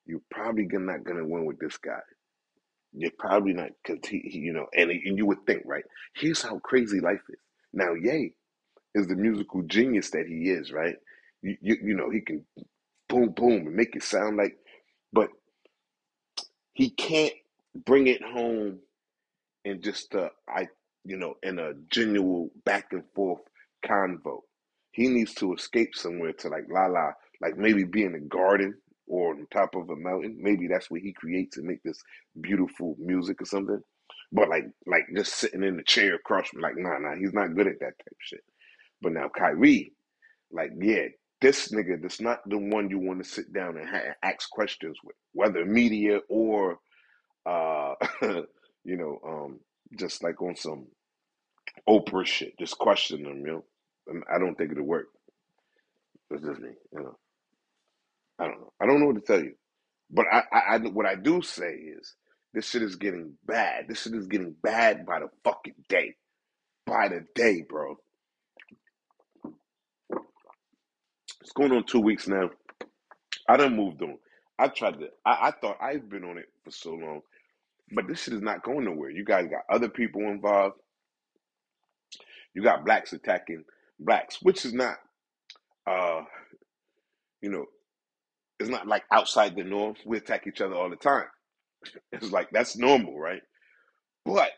You're 0.06 0.22
probably 0.30 0.66
not 0.70 1.04
gonna 1.04 1.26
win 1.26 1.46
with 1.46 1.58
this 1.60 1.78
guy. 1.78 2.00
You're 2.94 3.12
probably 3.18 3.54
not 3.54 3.70
because 3.84 4.08
he, 4.08 4.20
he, 4.20 4.38
you 4.40 4.52
know, 4.52 4.66
and, 4.74 4.90
and 4.90 5.18
you 5.18 5.26
would 5.26 5.46
think, 5.46 5.62
right? 5.66 5.84
Here's 6.14 6.42
how 6.42 6.58
crazy 6.60 7.00
life 7.00 7.22
is. 7.28 7.38
Now, 7.72 7.94
Ye 7.94 8.34
is 8.94 9.08
the 9.08 9.16
musical 9.16 9.62
genius 9.62 10.10
that 10.12 10.26
he 10.28 10.50
is, 10.50 10.72
right? 10.72 10.96
You, 11.44 11.58
you, 11.62 11.96
know, 11.96 12.10
he 12.10 12.22
can 12.22 12.46
boom, 13.08 13.30
boom, 13.30 13.68
and 13.68 13.76
make 13.76 13.96
it 13.96 14.04
sound 14.04 14.38
like, 14.38 14.56
but 15.12 15.30
he 16.74 16.90
can't 16.90 17.34
bring 17.86 18.08
it 18.08 18.22
home 18.22 18.80
in 19.64 19.82
just 19.82 20.14
a, 20.14 20.30
I, 20.48 20.68
you 21.04 21.18
know, 21.18 21.36
in 21.42 21.60
a 21.60 21.74
genuine 21.90 22.50
back 22.66 22.88
and 22.92 23.04
forth 23.14 23.42
convo. 23.86 24.40
He 24.92 25.08
needs 25.08 25.34
to 25.36 25.54
escape 25.54 25.96
somewhere 25.96 26.34
to 26.34 26.48
like 26.50 26.66
la 26.70 26.86
la, 26.86 27.12
like 27.42 27.58
maybe 27.58 27.84
be 27.84 28.04
in 28.04 28.16
a 28.16 28.20
garden 28.20 28.76
or 29.08 29.32
on 29.34 29.46
top 29.52 29.76
of 29.76 29.90
a 29.90 29.96
mountain. 29.96 30.38
Maybe 30.40 30.68
that's 30.68 30.90
where 30.90 31.00
he 31.02 31.14
creates 31.14 31.58
and 31.58 31.66
make 31.66 31.82
this 31.84 32.02
beautiful 32.40 32.96
music 33.00 33.42
or 33.42 33.46
something. 33.46 33.82
But 34.32 34.50
like, 34.50 34.66
like 34.86 35.04
just 35.16 35.34
sitting 35.36 35.64
in 35.64 35.78
the 35.78 35.84
chair 35.84 36.16
across 36.16 36.48
from, 36.48 36.62
like, 36.62 36.76
nah, 36.78 36.98
nah, 36.98 37.16
he's 37.16 37.34
not 37.34 37.54
good 37.56 37.68
at 37.68 37.80
that 37.80 37.98
type 37.98 38.08
of 38.12 38.18
shit. 38.20 38.44
But 39.02 39.12
now 39.14 39.30
Kyrie, 39.36 39.92
like, 40.52 40.72
yeah, 40.80 41.06
this 41.44 41.72
nigga, 41.72 42.02
that's 42.02 42.22
not 42.22 42.40
the 42.48 42.58
one 42.58 42.90
you 42.90 42.98
want 43.00 43.24
to 43.24 43.30
sit 43.30 43.54
down 43.54 43.78
and 43.78 43.88
ha- 43.88 44.14
ask 44.24 44.50
questions 44.50 44.98
with, 45.04 45.16
whether 45.34 45.66
media 45.66 46.20
or, 46.30 46.78
uh, 47.46 47.94
you 48.84 48.96
know, 48.98 49.18
um, 49.26 49.60
just 49.98 50.22
like 50.24 50.42
on 50.42 50.56
some 50.56 50.88
Oprah 51.88 52.26
shit, 52.26 52.58
just 52.58 52.78
question 52.78 53.24
them, 53.24 53.40
you 53.46 53.46
know. 53.46 53.64
I 54.34 54.38
don't 54.38 54.56
think 54.56 54.72
it'll 54.72 54.84
work. 54.84 55.06
It's 56.30 56.44
just 56.44 56.60
me, 56.60 56.70
you 56.92 57.00
know. 57.00 57.16
I 58.40 58.46
don't 58.46 58.60
know. 58.60 58.72
I 58.82 58.86
don't 58.86 59.00
know 59.00 59.06
what 59.06 59.16
to 59.16 59.22
tell 59.22 59.42
you. 59.42 59.54
But 60.10 60.26
I, 60.32 60.42
I, 60.52 60.60
I 60.74 60.78
what 60.78 61.06
I 61.06 61.16
do 61.16 61.42
say 61.42 61.72
is 61.72 62.14
this 62.54 62.68
shit 62.70 62.82
is 62.82 62.96
getting 62.96 63.34
bad. 63.46 63.86
This 63.88 64.02
shit 64.02 64.14
is 64.14 64.28
getting 64.28 64.54
bad 64.62 65.06
by 65.06 65.20
the 65.20 65.28
fucking 65.44 65.74
day. 65.88 66.14
By 66.86 67.08
the 67.08 67.24
day, 67.34 67.64
bro. 67.68 67.96
It's 71.44 71.52
going 71.52 71.72
on 71.72 71.84
two 71.84 72.00
weeks 72.00 72.26
now. 72.26 72.50
I 73.48 73.58
done 73.58 73.76
moved 73.76 74.02
on. 74.02 74.18
I 74.58 74.68
tried 74.68 74.98
to. 75.00 75.08
I, 75.26 75.48
I 75.48 75.52
thought 75.52 75.76
I've 75.82 76.08
been 76.08 76.24
on 76.24 76.38
it 76.38 76.46
for 76.64 76.70
so 76.70 76.92
long, 76.92 77.20
but 77.92 78.08
this 78.08 78.22
shit 78.24 78.34
is 78.34 78.42
not 78.42 78.64
going 78.64 78.86
nowhere. 78.86 79.10
You 79.10 79.26
guys 79.26 79.48
got 79.48 79.62
other 79.74 79.90
people 79.90 80.22
involved. 80.22 80.76
You 82.54 82.62
got 82.62 82.86
blacks 82.86 83.12
attacking 83.12 83.64
blacks, 84.00 84.38
which 84.42 84.64
is 84.64 84.72
not, 84.72 84.96
uh, 85.86 86.22
you 87.42 87.50
know, 87.50 87.66
it's 88.58 88.70
not 88.70 88.86
like 88.88 89.04
outside 89.12 89.56
the 89.56 89.64
norm. 89.64 89.96
We 90.06 90.16
attack 90.18 90.46
each 90.46 90.62
other 90.62 90.74
all 90.74 90.90
the 90.90 90.96
time. 90.96 91.26
It's 92.12 92.32
like 92.32 92.50
that's 92.50 92.78
normal, 92.78 93.18
right? 93.18 93.42
But 94.24 94.50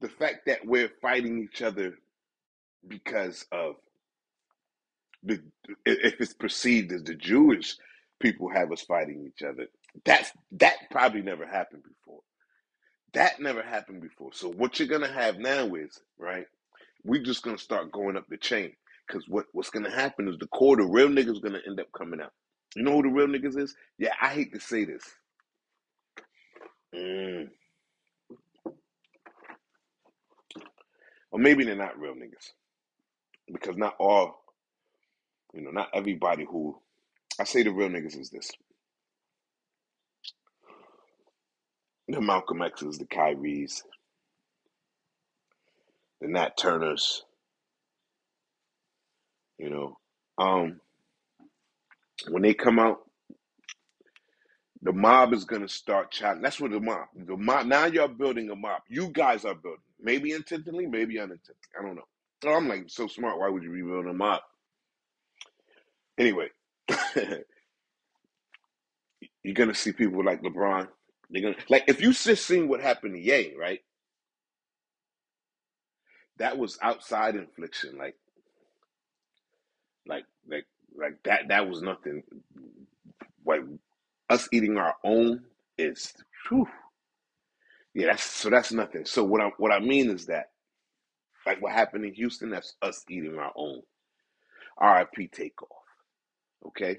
the 0.00 0.08
fact 0.08 0.46
that 0.46 0.64
we're 0.64 0.90
fighting 1.02 1.42
each 1.42 1.62
other 1.62 1.94
because 2.86 3.44
of 3.52 3.76
if 5.86 6.20
it's 6.20 6.34
perceived 6.34 6.92
as 6.92 7.04
the 7.04 7.14
Jewish 7.16 7.76
people 8.20 8.50
have 8.50 8.72
us 8.72 8.82
fighting 8.82 9.26
each 9.26 9.44
other, 9.44 9.68
that's 10.04 10.32
that 10.52 10.76
probably 10.90 11.22
never 11.22 11.46
happened 11.46 11.84
before. 11.84 12.20
That 13.14 13.40
never 13.40 13.62
happened 13.62 14.02
before. 14.02 14.32
So 14.34 14.50
what 14.52 14.78
you're 14.78 14.88
gonna 14.88 15.12
have 15.12 15.38
now 15.38 15.74
is 15.74 16.00
right. 16.18 16.46
We're 17.04 17.22
just 17.24 17.42
gonna 17.44 17.58
start 17.58 17.92
going 17.92 18.16
up 18.16 18.26
the 18.28 18.38
chain 18.38 18.72
because 19.06 19.28
what 19.28 19.46
what's 19.52 19.70
gonna 19.70 19.90
happen 19.90 20.28
is 20.28 20.38
the 20.38 20.48
core, 20.48 20.76
the 20.76 20.84
real 20.84 21.08
niggas, 21.08 21.42
gonna 21.42 21.60
end 21.66 21.80
up 21.80 21.88
coming 21.96 22.20
out. 22.20 22.32
You 22.76 22.84
know 22.84 22.92
who 22.94 23.02
the 23.04 23.08
real 23.10 23.28
niggas 23.28 23.58
is? 23.58 23.74
Yeah, 23.98 24.12
I 24.20 24.28
hate 24.28 24.52
to 24.54 24.60
say 24.60 24.84
this, 24.84 25.04
mm, 26.94 27.48
or 31.32 31.38
maybe 31.40 31.64
they're 31.64 31.76
not 31.76 31.98
real 32.00 32.14
niggas 32.14 32.52
because 33.52 33.76
not 33.76 33.96
all, 34.00 34.36
you 35.56 35.62
know, 35.62 35.70
not 35.70 35.88
everybody 35.94 36.44
who 36.44 36.78
I 37.40 37.44
say 37.44 37.62
the 37.62 37.72
real 37.72 37.88
niggas 37.88 38.18
is 38.18 38.30
this: 38.30 38.50
the 42.08 42.20
Malcolm 42.20 42.62
X's, 42.62 42.98
the 42.98 43.06
Kyries, 43.06 43.82
the 46.20 46.28
Nat 46.28 46.56
Turners. 46.58 47.24
You 49.58 49.70
know, 49.70 49.98
um, 50.38 50.80
when 52.28 52.42
they 52.42 52.54
come 52.54 52.78
out, 52.78 53.00
the 54.82 54.92
mob 54.92 55.32
is 55.32 55.44
gonna 55.44 55.68
start 55.68 56.10
chatting. 56.10 56.42
That's 56.42 56.60
what 56.60 56.70
the 56.72 56.80
mob. 56.80 57.08
The 57.16 57.36
mob. 57.36 57.66
Now 57.66 57.86
you're 57.86 58.08
building 58.08 58.50
a 58.50 58.56
mob. 58.56 58.82
You 58.88 59.08
guys 59.08 59.46
are 59.46 59.54
building. 59.54 59.80
Maybe 60.00 60.32
intentionally, 60.32 60.86
maybe 60.86 61.18
unintentionally. 61.18 61.56
I 61.78 61.82
don't 61.82 61.96
know. 61.96 62.06
Oh, 62.44 62.54
I'm 62.54 62.68
like 62.68 62.84
so 62.88 63.06
smart. 63.06 63.38
Why 63.38 63.48
would 63.48 63.62
you 63.62 63.72
be 63.72 63.82
building 63.82 64.10
a 64.10 64.14
mob? 64.14 64.42
Anyway, 66.18 66.48
you're 69.42 69.54
gonna 69.54 69.74
see 69.74 69.92
people 69.92 70.24
like 70.24 70.42
LeBron. 70.42 70.88
They're 71.30 71.42
gonna 71.42 71.56
like 71.70 71.84
if 71.88 72.00
you 72.02 72.12
just 72.12 72.46
seen 72.46 72.68
what 72.68 72.80
happened 72.82 73.14
to 73.14 73.20
Ye, 73.20 73.54
right? 73.58 73.80
That 76.38 76.58
was 76.58 76.78
outside 76.82 77.36
infliction. 77.36 77.98
Like, 77.98 78.16
like, 80.08 80.24
like, 80.48 80.66
like 80.98 81.22
that. 81.24 81.48
That 81.48 81.68
was 81.68 81.82
nothing. 81.82 82.22
Like 83.46 83.62
us 84.30 84.48
eating 84.52 84.78
our 84.78 84.94
own 85.04 85.44
is. 85.78 86.14
Whew, 86.48 86.68
yeah, 87.94 88.08
that's 88.08 88.24
so. 88.24 88.50
That's 88.50 88.72
nothing. 88.72 89.06
So 89.06 89.24
what 89.24 89.40
I 89.42 89.50
what 89.58 89.72
I 89.72 89.80
mean 89.80 90.10
is 90.10 90.26
that 90.26 90.46
Like 91.46 91.62
what 91.62 91.72
happened 91.72 92.04
in 92.04 92.14
Houston, 92.14 92.50
that's 92.50 92.76
us 92.82 93.04
eating 93.08 93.38
our 93.38 93.52
own. 93.56 93.82
RIP 94.80 95.32
Takeoff. 95.32 95.75
Okay? 96.64 96.98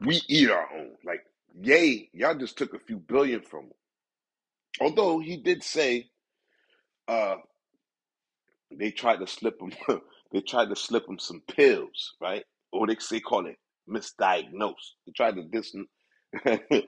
We 0.00 0.20
eat 0.28 0.50
our 0.50 0.68
own. 0.76 0.92
Like, 1.04 1.24
yay, 1.60 2.10
y'all 2.12 2.36
just 2.36 2.58
took 2.58 2.74
a 2.74 2.78
few 2.78 2.98
billion 2.98 3.42
from 3.42 3.64
him. 3.66 3.72
Although 4.80 5.20
he 5.20 5.36
did 5.38 5.62
say 5.64 6.08
uh 7.08 7.36
they 8.72 8.90
tried 8.90 9.18
to 9.18 9.26
slip 9.26 9.60
him 9.60 9.72
they 10.32 10.40
tried 10.40 10.70
to 10.70 10.76
slip 10.76 11.08
him 11.08 11.18
some 11.18 11.42
pills, 11.56 12.14
right? 12.20 12.44
Or 12.72 12.86
they 12.86 12.96
say 13.00 13.20
call 13.20 13.46
it 13.46 13.56
misdiagnose. 13.88 14.74
They 15.06 15.12
tried 15.16 15.36
to 15.36 15.44
dis 15.44 15.74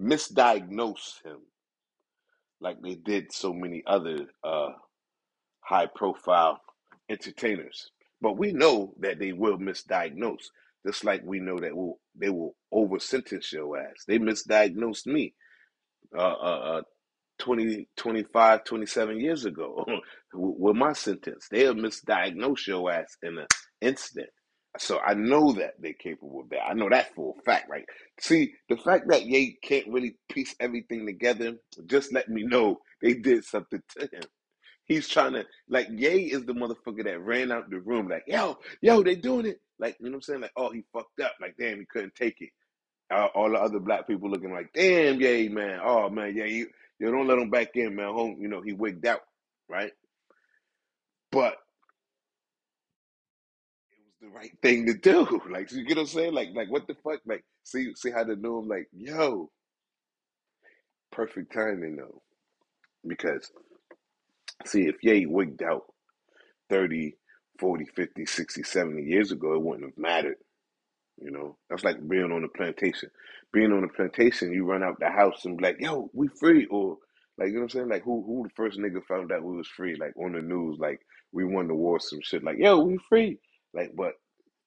misdiagnose 0.00 1.24
him 1.24 1.40
like 2.60 2.82
they 2.82 2.94
did 2.96 3.32
so 3.32 3.52
many 3.52 3.82
other 3.86 4.26
uh 4.44 4.70
high 5.60 5.86
profile 5.94 6.60
entertainers. 7.10 7.90
But 8.20 8.38
we 8.38 8.52
know 8.52 8.94
that 9.00 9.18
they 9.20 9.32
will 9.32 9.58
misdiagnose. 9.58 10.46
Just 10.86 11.04
like 11.04 11.22
we 11.24 11.40
know 11.40 11.58
that 11.60 11.76
will 11.76 12.00
they 12.16 12.30
will 12.30 12.56
over 12.72 12.98
sentence 13.00 13.52
your 13.52 13.78
ass. 13.78 14.04
They 14.08 14.18
misdiagnosed 14.18 15.06
me 15.06 15.34
uh, 16.16 16.20
uh, 16.22 16.60
uh, 16.78 16.82
20, 17.40 17.88
25, 17.96 18.64
27 18.64 19.20
years 19.20 19.44
ago 19.44 19.84
with 20.34 20.76
my 20.76 20.92
sentence. 20.92 21.48
They'll 21.50 21.74
misdiagnose 21.74 22.66
your 22.66 22.92
ass 22.92 23.16
in 23.22 23.38
an 23.38 23.46
instant. 23.80 24.28
So 24.78 24.98
I 25.00 25.14
know 25.14 25.52
that 25.54 25.74
they're 25.80 25.94
capable 25.94 26.40
of 26.42 26.50
that. 26.50 26.66
I 26.68 26.74
know 26.74 26.88
that 26.90 27.14
for 27.14 27.34
a 27.38 27.42
fact, 27.42 27.68
right? 27.70 27.84
See, 28.20 28.52
the 28.68 28.76
fact 28.76 29.08
that 29.08 29.24
Ye 29.26 29.58
can't 29.62 29.88
really 29.88 30.16
piece 30.32 30.54
everything 30.60 31.06
together 31.06 31.54
just 31.86 32.12
let 32.12 32.28
me 32.28 32.44
know 32.44 32.78
they 33.02 33.14
did 33.14 33.44
something 33.44 33.82
to 33.98 34.02
him. 34.12 34.37
He's 34.88 35.08
trying 35.08 35.34
to 35.34 35.46
like 35.68 35.88
Ye 35.92 36.32
is 36.32 36.46
the 36.46 36.54
motherfucker 36.54 37.04
that 37.04 37.20
ran 37.20 37.52
out 37.52 37.70
the 37.70 37.80
room 37.80 38.08
like, 38.08 38.24
yo, 38.28 38.58
yo, 38.82 39.02
they 39.02 39.16
doing 39.16 39.46
it. 39.46 39.60
Like, 39.80 39.96
you 40.00 40.06
know 40.06 40.12
what 40.12 40.16
I'm 40.18 40.22
saying? 40.22 40.42
Like, 40.42 40.52
oh, 40.56 40.72
he 40.72 40.84
fucked 40.94 41.20
up. 41.20 41.34
Like, 41.42 41.56
damn, 41.58 41.80
he 41.80 41.86
couldn't 41.86 42.14
take 42.16 42.40
it. 42.40 42.50
All, 43.10 43.28
all 43.34 43.50
the 43.50 43.58
other 43.58 43.80
black 43.80 44.06
people 44.08 44.30
looking 44.30 44.52
like, 44.52 44.70
damn, 44.74 45.20
Ye, 45.20 45.48
man. 45.48 45.80
Oh 45.84 46.10
man, 46.10 46.36
yeah, 46.36 46.46
you, 46.46 46.68
you 47.00 47.10
don't 47.12 47.28
let 47.28 47.38
him 47.38 47.50
back 47.50 47.76
in, 47.76 47.96
man. 47.96 48.12
Home, 48.14 48.38
you 48.40 48.48
know, 48.48 48.62
he 48.62 48.72
wigged 48.74 49.06
out, 49.06 49.22
right? 49.68 49.92
But 51.32 51.54
it 53.92 53.98
was 54.04 54.14
the 54.22 54.28
right 54.28 54.52
thing 54.62 54.86
to 54.86 54.94
do. 54.94 55.42
Like, 55.50 55.72
you 55.72 55.84
get 55.84 55.96
what 55.98 56.02
I'm 56.02 56.08
saying? 56.08 56.34
Like, 56.34 56.50
like 56.54 56.70
what 56.70 56.86
the 56.88 56.96
fuck? 57.04 57.20
Like, 57.26 57.44
see, 57.64 57.94
see 57.96 58.10
how 58.12 58.24
they 58.24 58.36
know 58.36 58.60
him? 58.60 58.68
Like, 58.68 58.88
yo, 58.92 59.50
perfect 61.12 61.52
timing 61.54 61.96
though, 61.96 62.22
because 63.06 63.50
see, 64.66 64.82
if 64.88 64.96
Ye 65.02 65.26
wigged 65.26 65.62
out 65.62 65.84
30, 66.70 67.16
40, 67.58 67.86
50, 67.86 68.26
60, 68.26 68.62
70 68.62 69.02
years 69.04 69.32
ago, 69.32 69.54
it 69.54 69.62
wouldn't 69.62 69.86
have 69.86 69.98
mattered. 69.98 70.36
You 71.20 71.30
know, 71.30 71.56
that's 71.68 71.84
like 71.84 72.06
being 72.08 72.32
on 72.32 72.44
a 72.44 72.48
plantation. 72.48 73.10
Being 73.52 73.72
on 73.72 73.84
a 73.84 73.88
plantation, 73.88 74.52
you 74.52 74.64
run 74.64 74.82
out 74.84 75.00
the 75.00 75.10
house 75.10 75.44
and 75.44 75.56
be 75.56 75.64
like, 75.64 75.78
"Yo, 75.80 76.10
we 76.12 76.28
free," 76.28 76.66
or 76.66 76.98
like 77.38 77.48
you 77.48 77.54
know 77.54 77.60
what 77.60 77.64
I'm 77.64 77.70
saying? 77.70 77.88
Like 77.88 78.04
who 78.04 78.22
who 78.26 78.44
the 78.44 78.54
first 78.54 78.78
nigga 78.78 79.04
found 79.06 79.32
out 79.32 79.42
we 79.44 79.56
was 79.56 79.68
free? 79.68 79.96
Like 79.96 80.16
on 80.16 80.32
the 80.32 80.42
news, 80.42 80.78
like 80.78 81.00
we 81.32 81.44
won 81.44 81.68
the 81.68 81.74
war, 81.74 82.00
some 82.00 82.20
shit. 82.22 82.44
Like 82.44 82.58
yo, 82.58 82.80
we 82.80 82.98
free. 83.08 83.38
Like, 83.74 83.92
but 83.96 84.12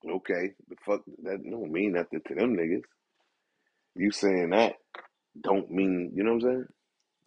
okay, 0.10 0.51
the 0.69 0.75
fuck 0.86 1.01
that 1.23 1.39
don't 1.49 1.71
mean 1.71 1.93
nothing 1.93 2.21
to 2.27 2.36
them 2.36 2.58
niggas. 2.58 2.84
You 3.95 4.12
saying 4.12 4.51
that 4.51 4.75
don't 5.41 5.71
mean 5.71 6.12
you 6.15 6.23
know 6.23 6.36
what 6.36 6.43
I'm 6.45 6.49
saying? 6.51 6.65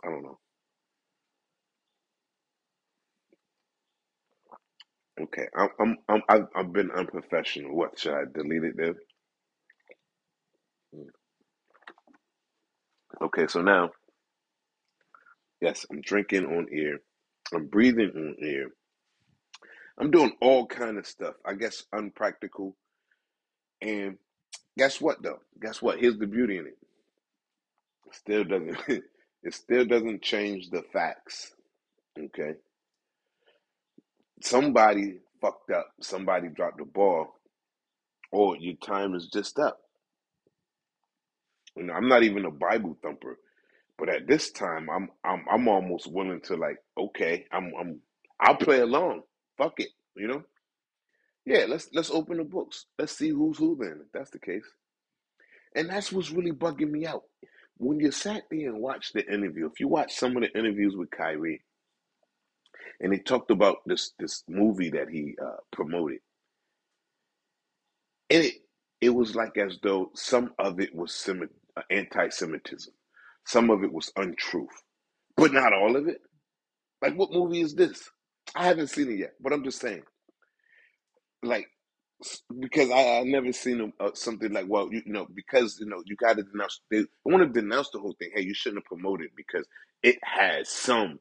I 0.05 0.11
don't 0.11 0.23
know. 0.25 0.39
Okay, 5.21 5.47
I'm 5.57 5.69
I'm, 5.81 5.99
I'm 6.09 6.23
I've, 6.29 6.49
I've 6.57 6.73
been 6.73 6.91
unprofessional. 6.91 7.77
What 7.77 7.99
should 7.99 8.15
I 8.15 8.25
delete 8.35 8.65
it 8.65 8.77
then? 8.77 8.97
Okay, 13.23 13.47
so 13.49 13.63
now 13.63 13.91
yes, 15.61 15.87
I'm 15.91 16.03
drinking 16.03 16.47
on 16.47 16.69
air. 16.73 16.99
I'm 17.55 17.67
breathing 17.69 18.13
on 18.17 18.37
air. 18.43 18.67
I'm 19.99 20.11
doing 20.11 20.33
all 20.43 20.67
kind 20.67 20.99
of 20.99 21.07
stuff. 21.07 21.35
I 21.47 21.55
guess 21.55 21.85
unpractical. 21.93 22.77
And 23.83 24.19
guess 24.79 25.01
what 25.01 25.23
though? 25.23 25.41
Guess 25.63 25.83
what? 25.83 26.01
Here's 26.01 26.19
the 26.19 26.27
beauty 26.29 26.59
in 26.59 26.67
it. 26.67 26.79
It 28.07 28.15
still 28.15 28.45
doesn't 28.45 28.79
it 29.45 29.55
still 29.55 29.87
doesn't 29.87 30.23
change 30.23 30.71
the 30.71 30.83
facts. 30.93 31.53
Okay. 32.19 32.55
Somebody 34.45 35.21
fucked 35.41 35.71
up. 35.71 35.89
Somebody 36.03 36.49
dropped 36.49 36.77
the 36.79 36.85
ball. 36.85 37.29
Or 38.31 38.57
your 38.59 38.75
time 38.77 39.15
is 39.15 39.29
just 39.33 39.59
up. 39.59 39.79
You 41.77 41.85
know, 41.85 41.95
I'm 41.95 42.09
not 42.09 42.23
even 42.23 42.45
a 42.45 42.51
Bible 42.51 42.99
thumper, 43.03 43.39
but 43.99 44.09
at 44.09 44.27
this 44.29 44.53
time 44.53 44.89
I'm 44.91 45.09
I'm 45.25 45.45
I'm 45.51 45.67
almost 45.67 46.13
willing 46.13 46.41
to 46.43 46.57
like, 46.57 46.77
okay, 46.97 47.47
I'm 47.51 47.73
I'm 47.79 48.01
I'll 48.39 48.57
play 48.57 48.81
along. 48.81 49.23
Fuck 49.57 49.75
it. 49.79 49.89
You 50.15 50.29
know? 50.29 50.43
Yeah, 51.47 51.65
let's 51.69 51.89
let's 51.95 52.11
open 52.11 52.37
the 52.37 52.45
books. 52.45 52.85
Let's 52.99 53.17
see 53.17 53.31
who's 53.31 53.59
who 53.59 53.79
then, 53.81 54.01
if 54.05 54.13
that's 54.13 54.31
the 54.31 54.39
case. 54.39 54.65
And 55.75 55.89
that's 55.89 56.13
what's 56.13 56.31
really 56.31 56.53
bugging 56.53 56.91
me 56.91 57.07
out. 57.07 57.23
When 57.79 57.99
you 57.99 58.11
sat 58.13 58.43
there 58.51 58.69
and 58.69 58.81
watched 58.81 59.15
the 59.15 59.27
interview, 59.27 59.67
if 59.67 59.81
you 59.81 59.89
watch 59.89 60.15
some 60.15 60.37
of 60.37 60.43
the 60.43 60.59
interviews 60.59 60.95
with 60.97 61.11
Kyrie, 61.11 61.63
and 63.01 63.13
he 63.13 63.21
talked 63.21 63.51
about 63.53 63.79
this 63.87 64.13
this 64.19 64.45
movie 64.49 64.91
that 64.91 65.09
he 65.11 65.37
uh, 65.43 65.59
promoted, 65.73 66.21
and 68.31 68.45
it 68.45 68.55
it 69.01 69.11
was 69.11 69.37
like 69.37 69.59
as 69.59 69.79
though 69.83 70.11
some 70.15 70.53
of 70.59 70.81
it 70.81 70.95
was 70.95 71.15
Semi- 71.15 71.47
uh, 71.77 71.83
anti-Semitism, 71.91 72.93
some 73.47 73.71
of 73.71 73.85
it 73.85 73.93
was 73.93 74.13
untruth, 74.17 74.83
but 75.37 75.53
not 75.53 75.73
all 75.75 75.97
of 75.97 76.09
it. 76.09 76.19
Like, 77.03 77.15
what 77.17 77.33
movie 77.33 77.61
is 77.61 77.75
this? 77.75 78.11
I 78.55 78.67
haven't 78.67 78.89
seen 78.89 79.11
it 79.11 79.19
yet, 79.19 79.35
but 79.41 79.53
I'm 79.53 79.65
just 79.65 79.81
saying, 79.81 80.03
like, 81.43 81.69
because 82.61 82.91
I 82.91 83.19
I 83.21 83.23
never 83.25 83.53
seen 83.53 83.93
a, 84.01 84.05
uh, 84.05 84.11
something 84.15 84.53
like, 84.53 84.67
well, 84.69 84.89
you, 84.93 85.03
you 85.07 85.13
know, 85.13 85.27
because 85.35 85.79
you 85.81 85.87
know, 85.87 86.03
you 86.07 86.17
got 86.17 86.37
to 86.39 86.45
denounce. 86.45 86.81
They 86.91 87.05
want 87.25 87.43
to 87.55 87.61
denounce 87.63 87.91
the 87.91 88.01
whole 88.01 88.17
thing. 88.19 88.31
Hey, 88.35 88.43
you 88.43 88.55
shouldn't 88.55 88.83
have 88.85 88.87
promoted 88.87 89.31
because 89.37 89.67
it 90.03 90.19
has 90.25 90.69
some 90.71 91.21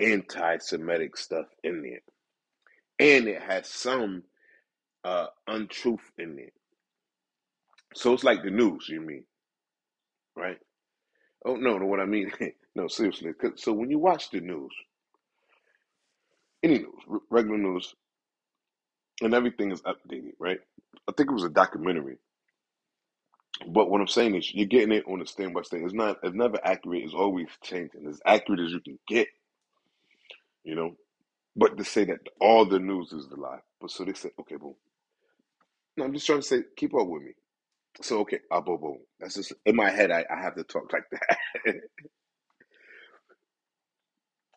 anti-Semitic 0.00 1.16
stuff 1.16 1.46
in 1.64 1.84
it, 1.86 2.04
and 2.98 3.28
it 3.28 3.42
has 3.42 3.68
some 3.68 4.24
uh 5.04 5.26
untruth 5.48 6.10
in 6.18 6.38
it. 6.38 6.54
So 7.94 8.12
it's 8.14 8.24
like 8.24 8.42
the 8.44 8.50
news. 8.50 8.88
You 8.88 9.00
mean, 9.02 9.24
right? 10.36 10.58
Oh 11.44 11.56
no, 11.56 11.78
no. 11.78 11.86
What 11.86 12.00
I 12.00 12.06
mean, 12.06 12.32
no, 12.76 12.88
seriously. 12.88 13.32
So 13.56 13.72
when 13.72 13.90
you 13.90 13.98
watch 13.98 14.30
the 14.30 14.40
news, 14.40 14.72
any 16.62 16.78
news, 16.80 17.20
regular 17.30 17.58
news, 17.58 17.94
and 19.22 19.34
everything 19.34 19.72
is 19.72 19.82
updated, 19.82 20.32
right? 20.40 20.60
I 21.08 21.12
think 21.16 21.30
it 21.30 21.34
was 21.34 21.44
a 21.44 21.50
documentary. 21.50 22.18
But 23.68 23.90
what 23.90 24.00
I'm 24.00 24.08
saying 24.08 24.36
is, 24.36 24.54
you're 24.54 24.66
getting 24.66 24.92
it 24.92 25.04
on 25.08 25.22
a 25.22 25.26
stand 25.26 25.54
by 25.54 25.62
stand. 25.62 25.84
It's 25.84 25.94
not. 25.94 26.18
It's 26.22 26.34
never 26.36 26.58
accurate. 26.64 27.04
It's 27.04 27.14
always 27.14 27.48
changing. 27.62 28.06
As 28.08 28.20
accurate 28.26 28.60
as 28.60 28.72
you 28.72 28.80
can 28.80 28.98
get, 29.08 29.28
you 30.66 30.76
know. 30.76 30.96
But 31.56 31.76
to 31.78 31.84
say 31.84 32.04
that 32.06 32.20
all 32.40 32.66
the 32.66 32.80
news 32.80 33.12
is 33.12 33.28
the 33.28 33.36
lie, 33.36 33.60
but 33.80 33.90
so 33.90 34.04
they 34.04 34.14
say, 34.14 34.30
okay, 34.40 34.56
boom. 34.56 34.76
I'm 36.00 36.14
just 36.14 36.26
trying 36.26 36.40
to 36.40 36.46
say, 36.46 36.62
keep 36.76 36.94
up 36.94 37.08
with 37.08 37.22
me. 37.24 37.32
So 38.02 38.20
okay, 38.20 38.40
ah, 38.50 38.60
boom, 38.62 38.80
boom. 38.80 38.98
That's 39.20 39.36
just 39.36 39.54
in 39.66 39.76
my 39.76 39.90
head. 39.90 40.10
I, 40.12 40.24
I 40.30 40.42
have 40.42 40.56
to 40.56 40.64
talk 40.64 40.92
like 40.92 41.04
that. 41.12 41.74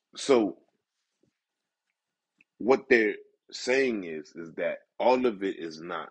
so 0.17 0.57
what 2.59 2.89
they're 2.89 3.15
saying 3.51 4.05
is, 4.05 4.33
is 4.35 4.53
that 4.55 4.79
all 4.99 5.25
of 5.25 5.43
it 5.43 5.57
is 5.59 5.81
not 5.81 6.09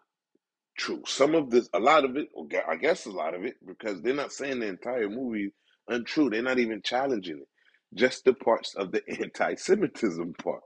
true. 0.78 1.02
Some 1.06 1.34
of 1.34 1.50
this, 1.50 1.68
a 1.74 1.80
lot 1.80 2.04
of 2.04 2.16
it, 2.16 2.28
or 2.34 2.46
I 2.68 2.76
guess 2.76 3.06
a 3.06 3.10
lot 3.10 3.34
of 3.34 3.44
it, 3.44 3.56
because 3.66 4.02
they're 4.02 4.14
not 4.14 4.32
saying 4.32 4.60
the 4.60 4.68
entire 4.68 5.08
movie 5.10 5.52
untrue. 5.88 6.30
They're 6.30 6.42
not 6.42 6.58
even 6.60 6.82
challenging 6.82 7.38
it. 7.40 7.48
Just 7.94 8.24
the 8.24 8.34
parts 8.34 8.74
of 8.76 8.92
the 8.92 9.02
anti-Semitism 9.22 10.34
part. 10.42 10.62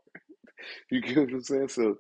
You 0.91 1.01
get 1.03 1.19
what 1.19 1.31
I'm 1.33 1.43
saying? 1.43 1.69
So, 1.69 1.97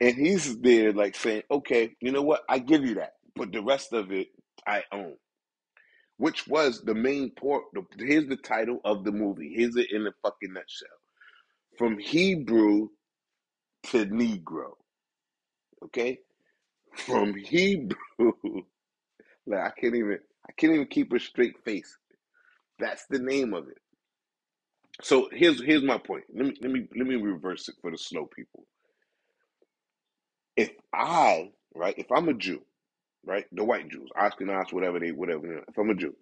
and 0.00 0.16
he's 0.16 0.58
there 0.60 0.92
like 0.92 1.16
saying, 1.16 1.42
okay, 1.50 1.92
you 2.00 2.12
know 2.12 2.22
what? 2.22 2.42
I 2.48 2.58
give 2.60 2.84
you 2.84 2.96
that, 2.96 3.14
but 3.36 3.52
the 3.52 3.62
rest 3.62 3.92
of 3.92 4.12
it 4.12 4.28
I 4.66 4.84
own. 4.92 5.14
Which 6.18 6.46
was 6.48 6.82
the 6.82 6.94
main 6.94 7.32
part. 7.32 7.64
The, 7.74 7.82
here's 8.04 8.28
the 8.28 8.36
title 8.36 8.80
of 8.84 9.04
the 9.04 9.12
movie. 9.12 9.54
Here's 9.56 9.76
it 9.76 9.92
in 9.92 10.06
a 10.06 10.12
fucking 10.22 10.52
nutshell. 10.52 10.88
From 11.78 11.98
Hebrew 11.98 12.88
to 13.88 14.06
Negro. 14.06 14.72
Okay? 15.86 16.18
From 16.94 17.34
Hebrew. 17.44 17.96
like 19.46 19.60
I 19.60 19.70
can't 19.80 19.96
even 19.96 20.18
I 20.48 20.52
can't 20.56 20.74
even 20.74 20.86
keep 20.88 21.12
a 21.12 21.20
straight 21.20 21.56
face. 21.64 21.96
That's 22.80 23.06
the 23.10 23.20
name 23.20 23.54
of 23.54 23.68
it. 23.68 23.78
So 25.00 25.28
here's 25.32 25.62
here's 25.62 25.82
my 25.82 25.98
point. 25.98 26.24
Let 26.34 26.46
me 26.46 26.54
let 26.60 26.70
me 26.70 26.88
let 26.96 27.06
me 27.06 27.16
reverse 27.16 27.68
it 27.68 27.76
for 27.80 27.90
the 27.90 27.98
slow 27.98 28.26
people. 28.26 28.66
If 30.56 30.72
I 30.94 31.50
right, 31.74 31.96
if 31.98 32.06
I'm 32.12 32.28
a 32.28 32.34
Jew 32.34 32.62
right? 33.26 33.44
The 33.52 33.64
white 33.64 33.88
Jews, 33.90 34.08
Ashkenaz, 34.18 34.72
whatever 34.72 34.98
they, 35.00 35.10
whatever. 35.12 35.46
you 35.46 35.54
know, 35.56 35.62
If 35.68 35.78
I'm 35.78 35.90
a 35.90 35.94
Jew, 35.94 36.14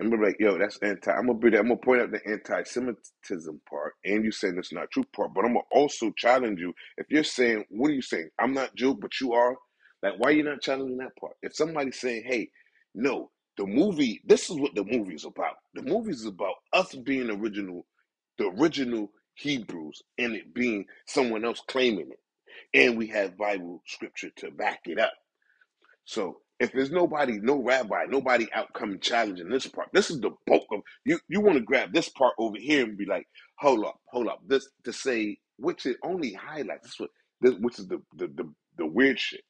I'm 0.00 0.10
be 0.10 0.16
like, 0.16 0.36
yo, 0.40 0.58
that's 0.58 0.78
anti. 0.78 1.10
I'm 1.10 1.26
gonna 1.26 1.38
be 1.38 1.50
there. 1.50 1.60
I'm 1.60 1.68
gonna 1.68 1.78
point 1.78 2.02
out 2.02 2.10
the 2.10 2.20
anti-Semitism 2.26 3.60
part, 3.68 3.94
and 4.04 4.24
you 4.24 4.32
saying 4.32 4.56
it's 4.58 4.72
not 4.72 4.90
true 4.90 5.04
part. 5.14 5.34
But 5.34 5.44
I'm 5.44 5.52
gonna 5.52 5.60
also 5.70 6.12
challenge 6.16 6.60
you. 6.60 6.74
If 6.96 7.06
you're 7.10 7.24
saying, 7.24 7.64
what 7.70 7.90
are 7.90 7.94
you 7.94 8.02
saying? 8.02 8.30
I'm 8.40 8.54
not 8.54 8.74
Jew, 8.74 8.94
but 8.94 9.20
you 9.20 9.34
are. 9.34 9.56
Like, 10.02 10.14
why 10.18 10.30
are 10.30 10.32
you 10.34 10.42
not 10.44 10.62
challenging 10.62 10.96
that 10.98 11.16
part? 11.20 11.34
If 11.42 11.54
somebody's 11.54 12.00
saying, 12.00 12.24
hey, 12.26 12.48
no, 12.94 13.30
the 13.56 13.66
movie, 13.66 14.20
this 14.26 14.50
is 14.50 14.56
what 14.56 14.74
the 14.74 14.84
movie 14.84 15.14
is 15.14 15.24
about. 15.26 15.56
The 15.74 15.82
movie 15.82 16.10
is 16.12 16.26
about 16.26 16.54
us 16.72 16.94
being 16.96 17.30
original, 17.30 17.86
the 18.38 18.48
original 18.48 19.10
Hebrews, 19.36 20.02
and 20.18 20.34
it 20.34 20.54
being 20.54 20.86
someone 21.06 21.44
else 21.44 21.62
claiming 21.68 22.10
it, 22.12 22.20
and 22.74 22.98
we 22.98 23.08
have 23.08 23.38
Bible 23.38 23.82
scripture 23.86 24.30
to 24.38 24.50
back 24.52 24.80
it 24.86 24.98
up. 24.98 25.12
So 26.06 26.40
if 26.60 26.72
there's 26.72 26.92
nobody, 26.92 27.40
no 27.40 27.62
rabbi, 27.62 28.06
nobody 28.08 28.48
out 28.54 28.74
coming 28.74 29.00
challenging 29.00 29.50
this 29.50 29.68
part, 29.68 29.90
this 29.94 30.10
is 30.10 30.20
the 30.20 30.32
bulk 30.46 30.64
of 30.72 30.82
you. 31.06 31.20
You 31.28 31.42
want 31.42 31.58
to 31.58 31.64
grab 31.64 31.92
this 31.94 32.10
part 32.10 32.34
over 32.38 32.58
here 32.58 32.84
and 32.84 32.98
be 32.98 33.06
like, 33.06 33.26
hold 33.58 33.86
up, 33.86 33.96
hold 34.10 34.28
up. 34.28 34.40
This 34.46 34.68
to 34.84 34.94
say, 34.94 35.38
which 35.58 35.86
it 35.86 35.98
only 36.04 36.34
highlights. 36.34 36.88
This 36.88 37.00
what 37.00 37.10
this, 37.42 37.54
which 37.60 37.80
is 37.80 37.88
the, 37.88 38.02
the 38.16 38.28
the 38.28 38.54
the 38.78 38.86
weird 38.86 39.20
shit, 39.20 39.42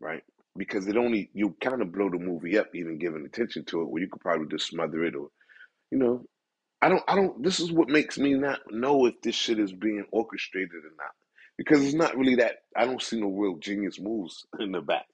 right? 0.00 0.22
Because 0.56 0.88
it 0.88 0.96
only 0.96 1.30
you 1.34 1.56
kind 1.62 1.82
of 1.82 1.92
blow 1.92 2.10
the 2.10 2.18
movie 2.18 2.58
up, 2.58 2.68
even 2.74 2.98
giving 2.98 3.26
attention 3.26 3.64
to 3.66 3.82
it, 3.82 3.90
where 3.90 4.02
you 4.02 4.08
could 4.10 4.22
probably 4.22 4.48
just 4.50 4.68
smother 4.68 5.04
it 5.04 5.16
or 5.16 5.28
you 5.90 5.98
know. 5.98 6.24
I 6.82 6.88
don't. 6.88 7.02
I 7.08 7.16
don't. 7.16 7.42
This 7.42 7.60
is 7.60 7.72
what 7.72 7.88
makes 7.88 8.18
me 8.18 8.34
not 8.34 8.60
know 8.70 9.06
if 9.06 9.20
this 9.22 9.34
shit 9.34 9.58
is 9.58 9.72
being 9.72 10.04
orchestrated 10.12 10.76
or 10.76 10.94
not, 10.98 11.12
because 11.58 11.84
it's 11.84 11.94
not 11.94 12.16
really 12.16 12.36
that. 12.36 12.56
I 12.76 12.86
don't 12.86 13.02
see 13.02 13.20
no 13.20 13.28
real 13.28 13.58
genius 13.58 14.00
moves 14.00 14.46
in 14.60 14.72
the 14.72 14.80
back. 14.80 15.06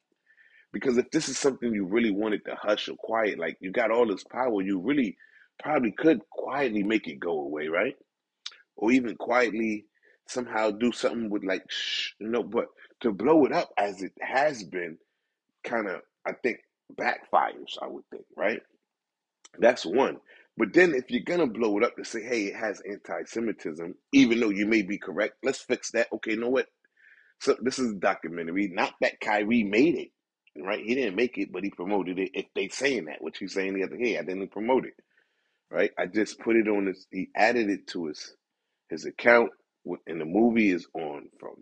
Because 0.73 0.99
if 0.99 1.11
this 1.11 1.29
is 1.29 1.39
something 1.39 1.75
you 1.75 1.87
really 1.87 2.13
wanted 2.13 2.45
to 2.47 2.57
hush 2.57 2.89
or 2.89 2.97
quiet, 2.97 3.39
like 3.39 3.57
you 3.61 3.73
got 3.73 3.91
all 3.91 4.07
this 4.07 4.25
power, 4.25 4.63
you 4.63 4.81
really 4.81 5.17
probably 5.63 5.93
could 5.93 6.21
quietly 6.31 6.83
make 6.85 7.09
it 7.09 7.21
go 7.21 7.41
away, 7.41 7.69
right? 7.69 7.97
Or 8.77 8.93
even 8.93 9.17
quietly 9.17 9.87
somehow 10.29 10.71
do 10.73 10.93
something 10.93 11.31
with 11.31 11.45
like, 11.45 11.65
shh, 11.71 12.11
you 12.21 12.29
know, 12.29 12.43
but 12.43 12.67
to 13.01 13.13
blow 13.13 13.47
it 13.47 13.53
up 13.53 13.71
as 13.79 14.03
it 14.03 14.13
has 14.21 14.65
been 14.65 14.99
kind 15.65 15.89
of, 15.89 16.03
I 16.27 16.33
think, 16.33 16.59
backfires, 16.95 17.79
I 17.83 17.89
would 17.89 18.05
think, 18.11 18.25
right? 18.37 18.61
That's 19.59 19.87
one. 19.87 20.19
But 20.59 20.73
then 20.75 20.95
if 20.95 21.11
you're 21.11 21.23
to 21.41 21.47
blow 21.47 21.79
it 21.79 21.85
up 21.85 21.97
to 21.97 22.05
say, 22.05 22.23
hey, 22.23 22.45
it 22.47 22.57
has 22.57 22.83
anti 22.89 23.25
Semitism, 23.27 23.95
even 24.13 24.41
though 24.41 24.51
you 24.51 24.67
may 24.67 24.83
be 24.83 24.99
correct, 24.99 25.37
let's 25.43 25.61
fix 25.61 25.93
that. 25.93 26.09
Okay, 26.15 26.33
you 26.33 26.41
know 26.41 26.51
what? 26.51 26.69
So 27.41 27.57
this 27.63 27.79
is 27.79 27.93
a 27.93 27.97
documentary. 27.97 28.69
Not 28.69 28.95
that 29.01 29.21
Kyrie 29.21 29.65
made 29.65 29.97
it, 29.97 30.11
right? 30.63 30.85
He 30.85 30.95
didn't 30.95 31.17
make 31.17 31.39
it, 31.39 31.53
but 31.53 31.65
he 31.65 31.71
promoted 31.71 32.19
it. 32.19 32.31
If 32.35 32.47
they 32.55 32.69
saying 32.69 33.07
that, 33.07 33.23
which 33.23 33.39
he's 33.39 33.55
saying 33.55 33.75
the 33.75 33.85
other 33.85 33.99
day, 33.99 34.19
I 34.19 34.23
didn't 34.23 34.53
promote 34.53 34.87
it, 34.87 34.95
right? 35.71 35.91
I 35.99 36.07
just 36.07 36.41
put 36.41 36.57
it 36.57 36.69
on 36.69 36.87
his. 36.87 37.07
He 37.11 37.31
added 37.37 37.71
it 37.71 37.89
to 37.89 38.07
his 38.07 38.35
his 38.91 39.07
account, 39.07 39.51
and 40.07 40.21
the 40.21 40.27
movie 40.27 40.71
is 40.71 40.87
on 40.95 41.29
from 41.41 41.55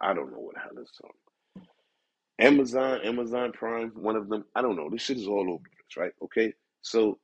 I 0.00 0.14
don't 0.14 0.32
know 0.32 0.40
what 0.40 0.56
hell 0.56 0.82
it's 0.82 1.00
on 1.04 1.10
Amazon, 2.40 3.00
Amazon 3.04 3.52
Prime, 3.52 3.92
one 3.96 4.16
of 4.16 4.28
them. 4.28 4.44
I 4.56 4.62
don't 4.62 4.76
know. 4.76 4.90
This 4.90 5.02
shit 5.02 5.18
is 5.18 5.28
all 5.28 5.50
over 5.50 5.58
place, 5.58 5.98
right? 5.98 6.12
Okay, 6.24 6.54
so 6.82 7.18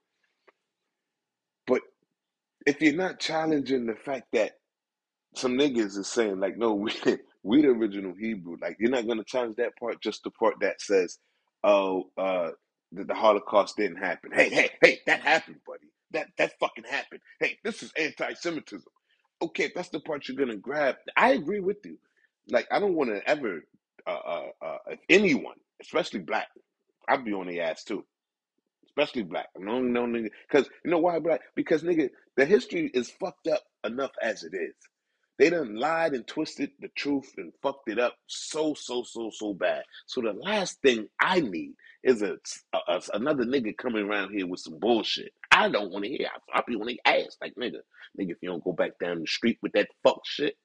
if 2.67 2.83
you're 2.83 2.95
not 2.95 3.21
challenging 3.21 3.87
the 3.87 3.97
fact 3.97 4.29
that 4.35 4.53
some 5.37 5.55
niggas 5.59 5.99
is 5.99 6.09
saying 6.09 6.41
like, 6.41 6.59
no, 6.59 6.75
we 6.77 6.93
we 7.43 7.63
the 7.63 7.69
original 7.69 8.15
Hebrew. 8.19 8.57
Like 8.61 8.77
you're 8.81 8.91
not 8.91 9.07
gonna 9.09 9.25
challenge 9.25 9.57
that 9.57 9.77
part, 9.79 10.03
just 10.03 10.25
the 10.25 10.31
part 10.31 10.57
that 10.61 10.81
says, 10.81 11.19
oh, 11.65 12.05
uh, 12.19 12.51
that 12.93 13.09
the 13.09 13.15
Holocaust 13.15 13.77
didn't 13.77 13.99
happen. 13.99 14.33
Hey, 14.35 14.51
hey, 14.51 14.71
hey, 14.83 15.01
that 15.07 15.21
happened, 15.23 15.61
buddy. 15.67 15.89
That 16.13 16.29
that 16.39 16.53
fucking 16.61 16.85
happened. 16.85 17.21
Hey, 17.41 17.59
this 17.65 17.83
is 17.83 17.93
anti-Semitism. 17.99 18.85
Okay, 19.43 19.71
that's 19.75 19.91
the 19.91 20.01
part 20.01 20.29
you're 20.29 20.37
gonna 20.39 20.57
grab, 20.57 20.97
I 21.17 21.33
agree 21.33 21.61
with 21.61 21.79
you. 21.85 21.99
Like 22.51 22.69
I 22.73 22.81
don't 22.81 22.95
want 22.95 23.11
to 23.11 23.29
ever, 23.29 23.63
uh, 24.07 24.11
uh, 24.11 24.47
uh, 24.63 24.79
if 24.89 25.01
anyone, 25.09 25.57
especially 25.83 26.21
black, 26.21 26.49
I'd 27.09 27.25
be 27.25 27.33
on 27.35 27.47
the 27.49 27.61
ass 27.61 27.85
too 27.85 28.05
especially 29.01 29.25
black. 29.25 29.49
No, 29.59 29.81
no 29.81 30.07
nigga, 30.07 30.31
because 30.51 30.69
you 30.85 30.91
know 30.93 30.99
why 31.01 31.19
black? 31.21 31.43
Because 31.57 31.83
nigga, 31.85 32.11
the 32.37 32.47
history 32.47 32.91
is 32.95 33.11
fucked 33.11 33.49
up 33.49 33.63
enough 33.85 34.13
as 34.23 34.45
it 34.45 34.55
is. 34.55 34.75
They 35.39 35.51
done 35.51 35.77
lied 35.77 36.15
and 36.15 36.27
twisted 36.27 36.71
the 36.81 36.89
truth 36.97 37.33
and 37.39 37.53
fucked 37.63 37.89
it 37.91 37.99
up 38.01 38.17
so 38.27 38.75
so 38.75 39.05
so 39.05 39.31
so 39.35 39.55
bad. 39.55 39.85
So 40.07 40.23
the 40.23 40.33
last 40.33 40.81
thing 40.83 41.09
I 41.21 41.41
need 41.41 41.75
is 42.05 42.23
a, 42.23 42.39
a- 42.75 42.79
a- 42.95 43.03
another 43.15 43.45
nigga 43.45 43.77
coming 43.77 44.07
around 44.07 44.33
here 44.33 44.47
with 44.49 44.61
some 44.61 44.79
bullshit. 44.81 45.33
I 45.53 45.69
don't 45.71 45.93
want 45.93 46.05
to 46.07 46.11
hear. 46.11 46.29
I, 46.55 46.61
I 46.61 46.63
be 46.67 46.77
on 46.77 46.87
their 46.87 46.97
ass 47.05 47.37
like 47.43 47.55
nigga, 47.61 47.81
nigga. 48.21 48.33
If 48.33 48.39
you 48.43 48.51
don't 48.51 48.65
go 48.65 48.73
back 48.73 48.93
down 49.01 49.21
the 49.21 49.29
street 49.29 49.59
with 49.63 49.73
that 49.75 49.89
fuck 50.05 50.21
shit, 50.27 50.57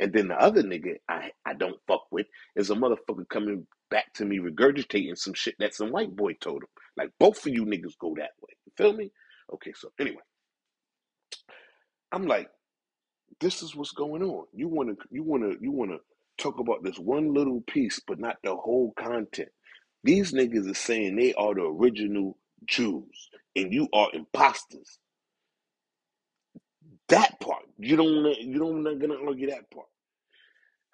and 0.00 0.12
then 0.12 0.28
the 0.28 0.36
other 0.40 0.62
nigga 0.62 0.96
I, 1.08 1.32
I 1.46 1.54
don't 1.54 1.80
fuck 1.88 2.04
with 2.10 2.26
is 2.56 2.70
a 2.70 2.74
motherfucker 2.74 3.28
coming 3.28 3.66
back 3.90 4.12
to 4.14 4.24
me 4.24 4.38
regurgitating 4.38 5.18
some 5.18 5.34
shit 5.34 5.56
that 5.58 5.74
some 5.74 5.92
white 5.92 6.14
boy 6.14 6.34
told 6.34 6.62
him. 6.64 6.68
Like 6.96 7.10
both 7.20 7.46
of 7.46 7.52
you 7.52 7.64
niggas 7.66 7.98
go 8.00 8.14
that 8.16 8.32
way. 8.42 8.54
You 8.66 8.72
feel 8.76 8.92
me? 8.94 9.12
Okay, 9.54 9.72
so 9.74 9.90
anyway, 10.00 10.22
I'm 12.12 12.26
like, 12.26 12.48
this 13.40 13.62
is 13.62 13.76
what's 13.76 13.92
going 13.92 14.22
on. 14.22 14.46
You 14.54 14.68
wanna 14.68 14.94
you 15.10 15.22
wanna 15.22 15.52
you 15.60 15.72
wanna 15.72 15.98
talk 16.38 16.58
about 16.60 16.82
this 16.84 16.98
one 16.98 17.34
little 17.34 17.62
piece, 17.62 18.00
but 18.06 18.20
not 18.20 18.36
the 18.44 18.54
whole 18.56 18.92
content. 18.98 19.50
These 20.04 20.32
niggas 20.32 20.70
are 20.70 20.74
saying 20.74 21.16
they 21.16 21.34
are 21.34 21.54
the 21.54 21.62
original 21.62 22.38
Jews, 22.66 23.30
and 23.56 23.72
you 23.72 23.88
are 23.92 24.08
imposters. 24.14 24.98
That 27.08 27.40
part, 27.40 27.57
you 27.78 27.96
don't 27.96 28.24
you 28.40 28.58
don't 28.58 28.82
not 28.82 28.98
gonna 29.00 29.16
argue 29.26 29.50
that 29.50 29.70
part. 29.72 29.86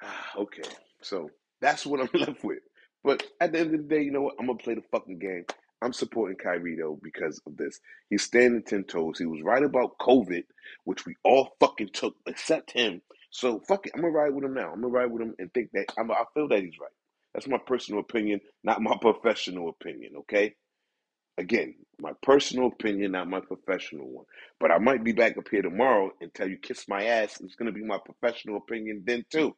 Ah, 0.02 0.32
okay, 0.38 0.62
so 1.02 1.30
that's 1.60 1.86
what 1.86 2.00
I'm 2.00 2.10
left 2.20 2.44
with. 2.44 2.60
But 3.04 3.22
at 3.40 3.52
the 3.52 3.60
end 3.60 3.74
of 3.74 3.82
the 3.82 3.88
day, 3.96 4.02
you 4.02 4.12
know 4.12 4.22
what? 4.22 4.36
I'm 4.38 4.46
gonna 4.46 4.58
play 4.58 4.74
the 4.74 4.82
fucking 4.92 5.18
game. 5.18 5.44
I'm 5.82 5.92
supporting 5.92 6.36
Kyrie 6.38 6.76
though 6.80 6.98
because 7.02 7.40
of 7.46 7.56
this. 7.56 7.80
He's 8.10 8.22
standing 8.24 8.62
ten 8.62 8.84
toes. 8.84 9.18
He 9.18 9.26
was 9.26 9.42
right 9.42 9.62
about 9.62 9.98
COVID, 9.98 10.44
which 10.84 11.06
we 11.06 11.16
all 11.24 11.56
fucking 11.60 11.90
took 11.92 12.16
except 12.26 12.72
him. 12.72 13.02
So 13.30 13.60
fuck 13.68 13.86
it. 13.86 13.92
I'm 13.94 14.02
gonna 14.02 14.12
ride 14.12 14.34
with 14.34 14.44
him 14.44 14.54
now. 14.54 14.70
I'm 14.72 14.80
gonna 14.82 14.92
ride 14.92 15.10
with 15.10 15.22
him 15.22 15.34
and 15.38 15.52
think 15.52 15.70
that 15.72 15.86
I'm, 15.98 16.10
I 16.10 16.24
feel 16.34 16.48
that 16.48 16.62
he's 16.62 16.78
right. 16.80 16.90
That's 17.34 17.48
my 17.48 17.58
personal 17.58 18.00
opinion, 18.00 18.40
not 18.62 18.82
my 18.82 18.96
professional 19.00 19.68
opinion. 19.70 20.12
Okay. 20.20 20.54
Again, 21.38 21.74
my 22.00 22.12
personal 22.22 22.68
opinion, 22.68 23.12
not 23.12 23.28
my 23.28 23.40
professional 23.40 24.08
one. 24.08 24.26
But 24.60 24.70
I 24.72 24.78
might 24.78 25.04
be 25.04 25.12
back 25.12 25.38
up 25.38 25.48
here 25.50 25.62
tomorrow 25.62 26.10
and 26.20 26.32
tell 26.34 26.48
you 26.48 26.58
kiss 26.58 26.88
my 26.88 27.04
ass. 27.04 27.40
It's 27.40 27.56
gonna 27.56 27.72
be 27.72 27.84
my 27.84 27.98
professional 28.04 28.58
opinion 28.58 29.04
then 29.06 29.24
too 29.30 29.52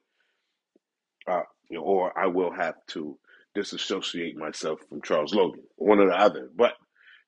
uh, 1.29 1.43
or 1.81 2.19
I 2.19 2.29
will 2.29 2.53
have 2.53 2.77
to 2.89 3.19
disassociate 3.55 4.37
myself 4.37 4.81
from 4.89 5.03
Charles 5.03 5.35
Logan, 5.35 5.65
one 5.77 6.01
or 6.01 6.09
the 6.09 6.21
other. 6.21 6.51
But 6.57 6.75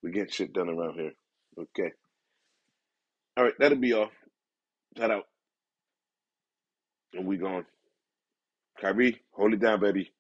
we 0.02 0.12
get 0.12 0.34
shit 0.34 0.54
done 0.54 0.70
around 0.70 0.94
here. 0.94 1.12
Okay. 1.58 1.92
All 3.37 3.44
right, 3.44 3.54
that'll 3.58 3.78
be 3.78 3.92
all. 3.92 4.11
Shout 4.96 5.11
out. 5.11 5.24
And 7.14 7.26
we 7.26 7.37
gone. 7.38 7.64
Kyrie, 8.80 9.20
hold 9.32 9.54
it 9.54 9.61
down, 9.61 9.80
baby. 9.80 10.12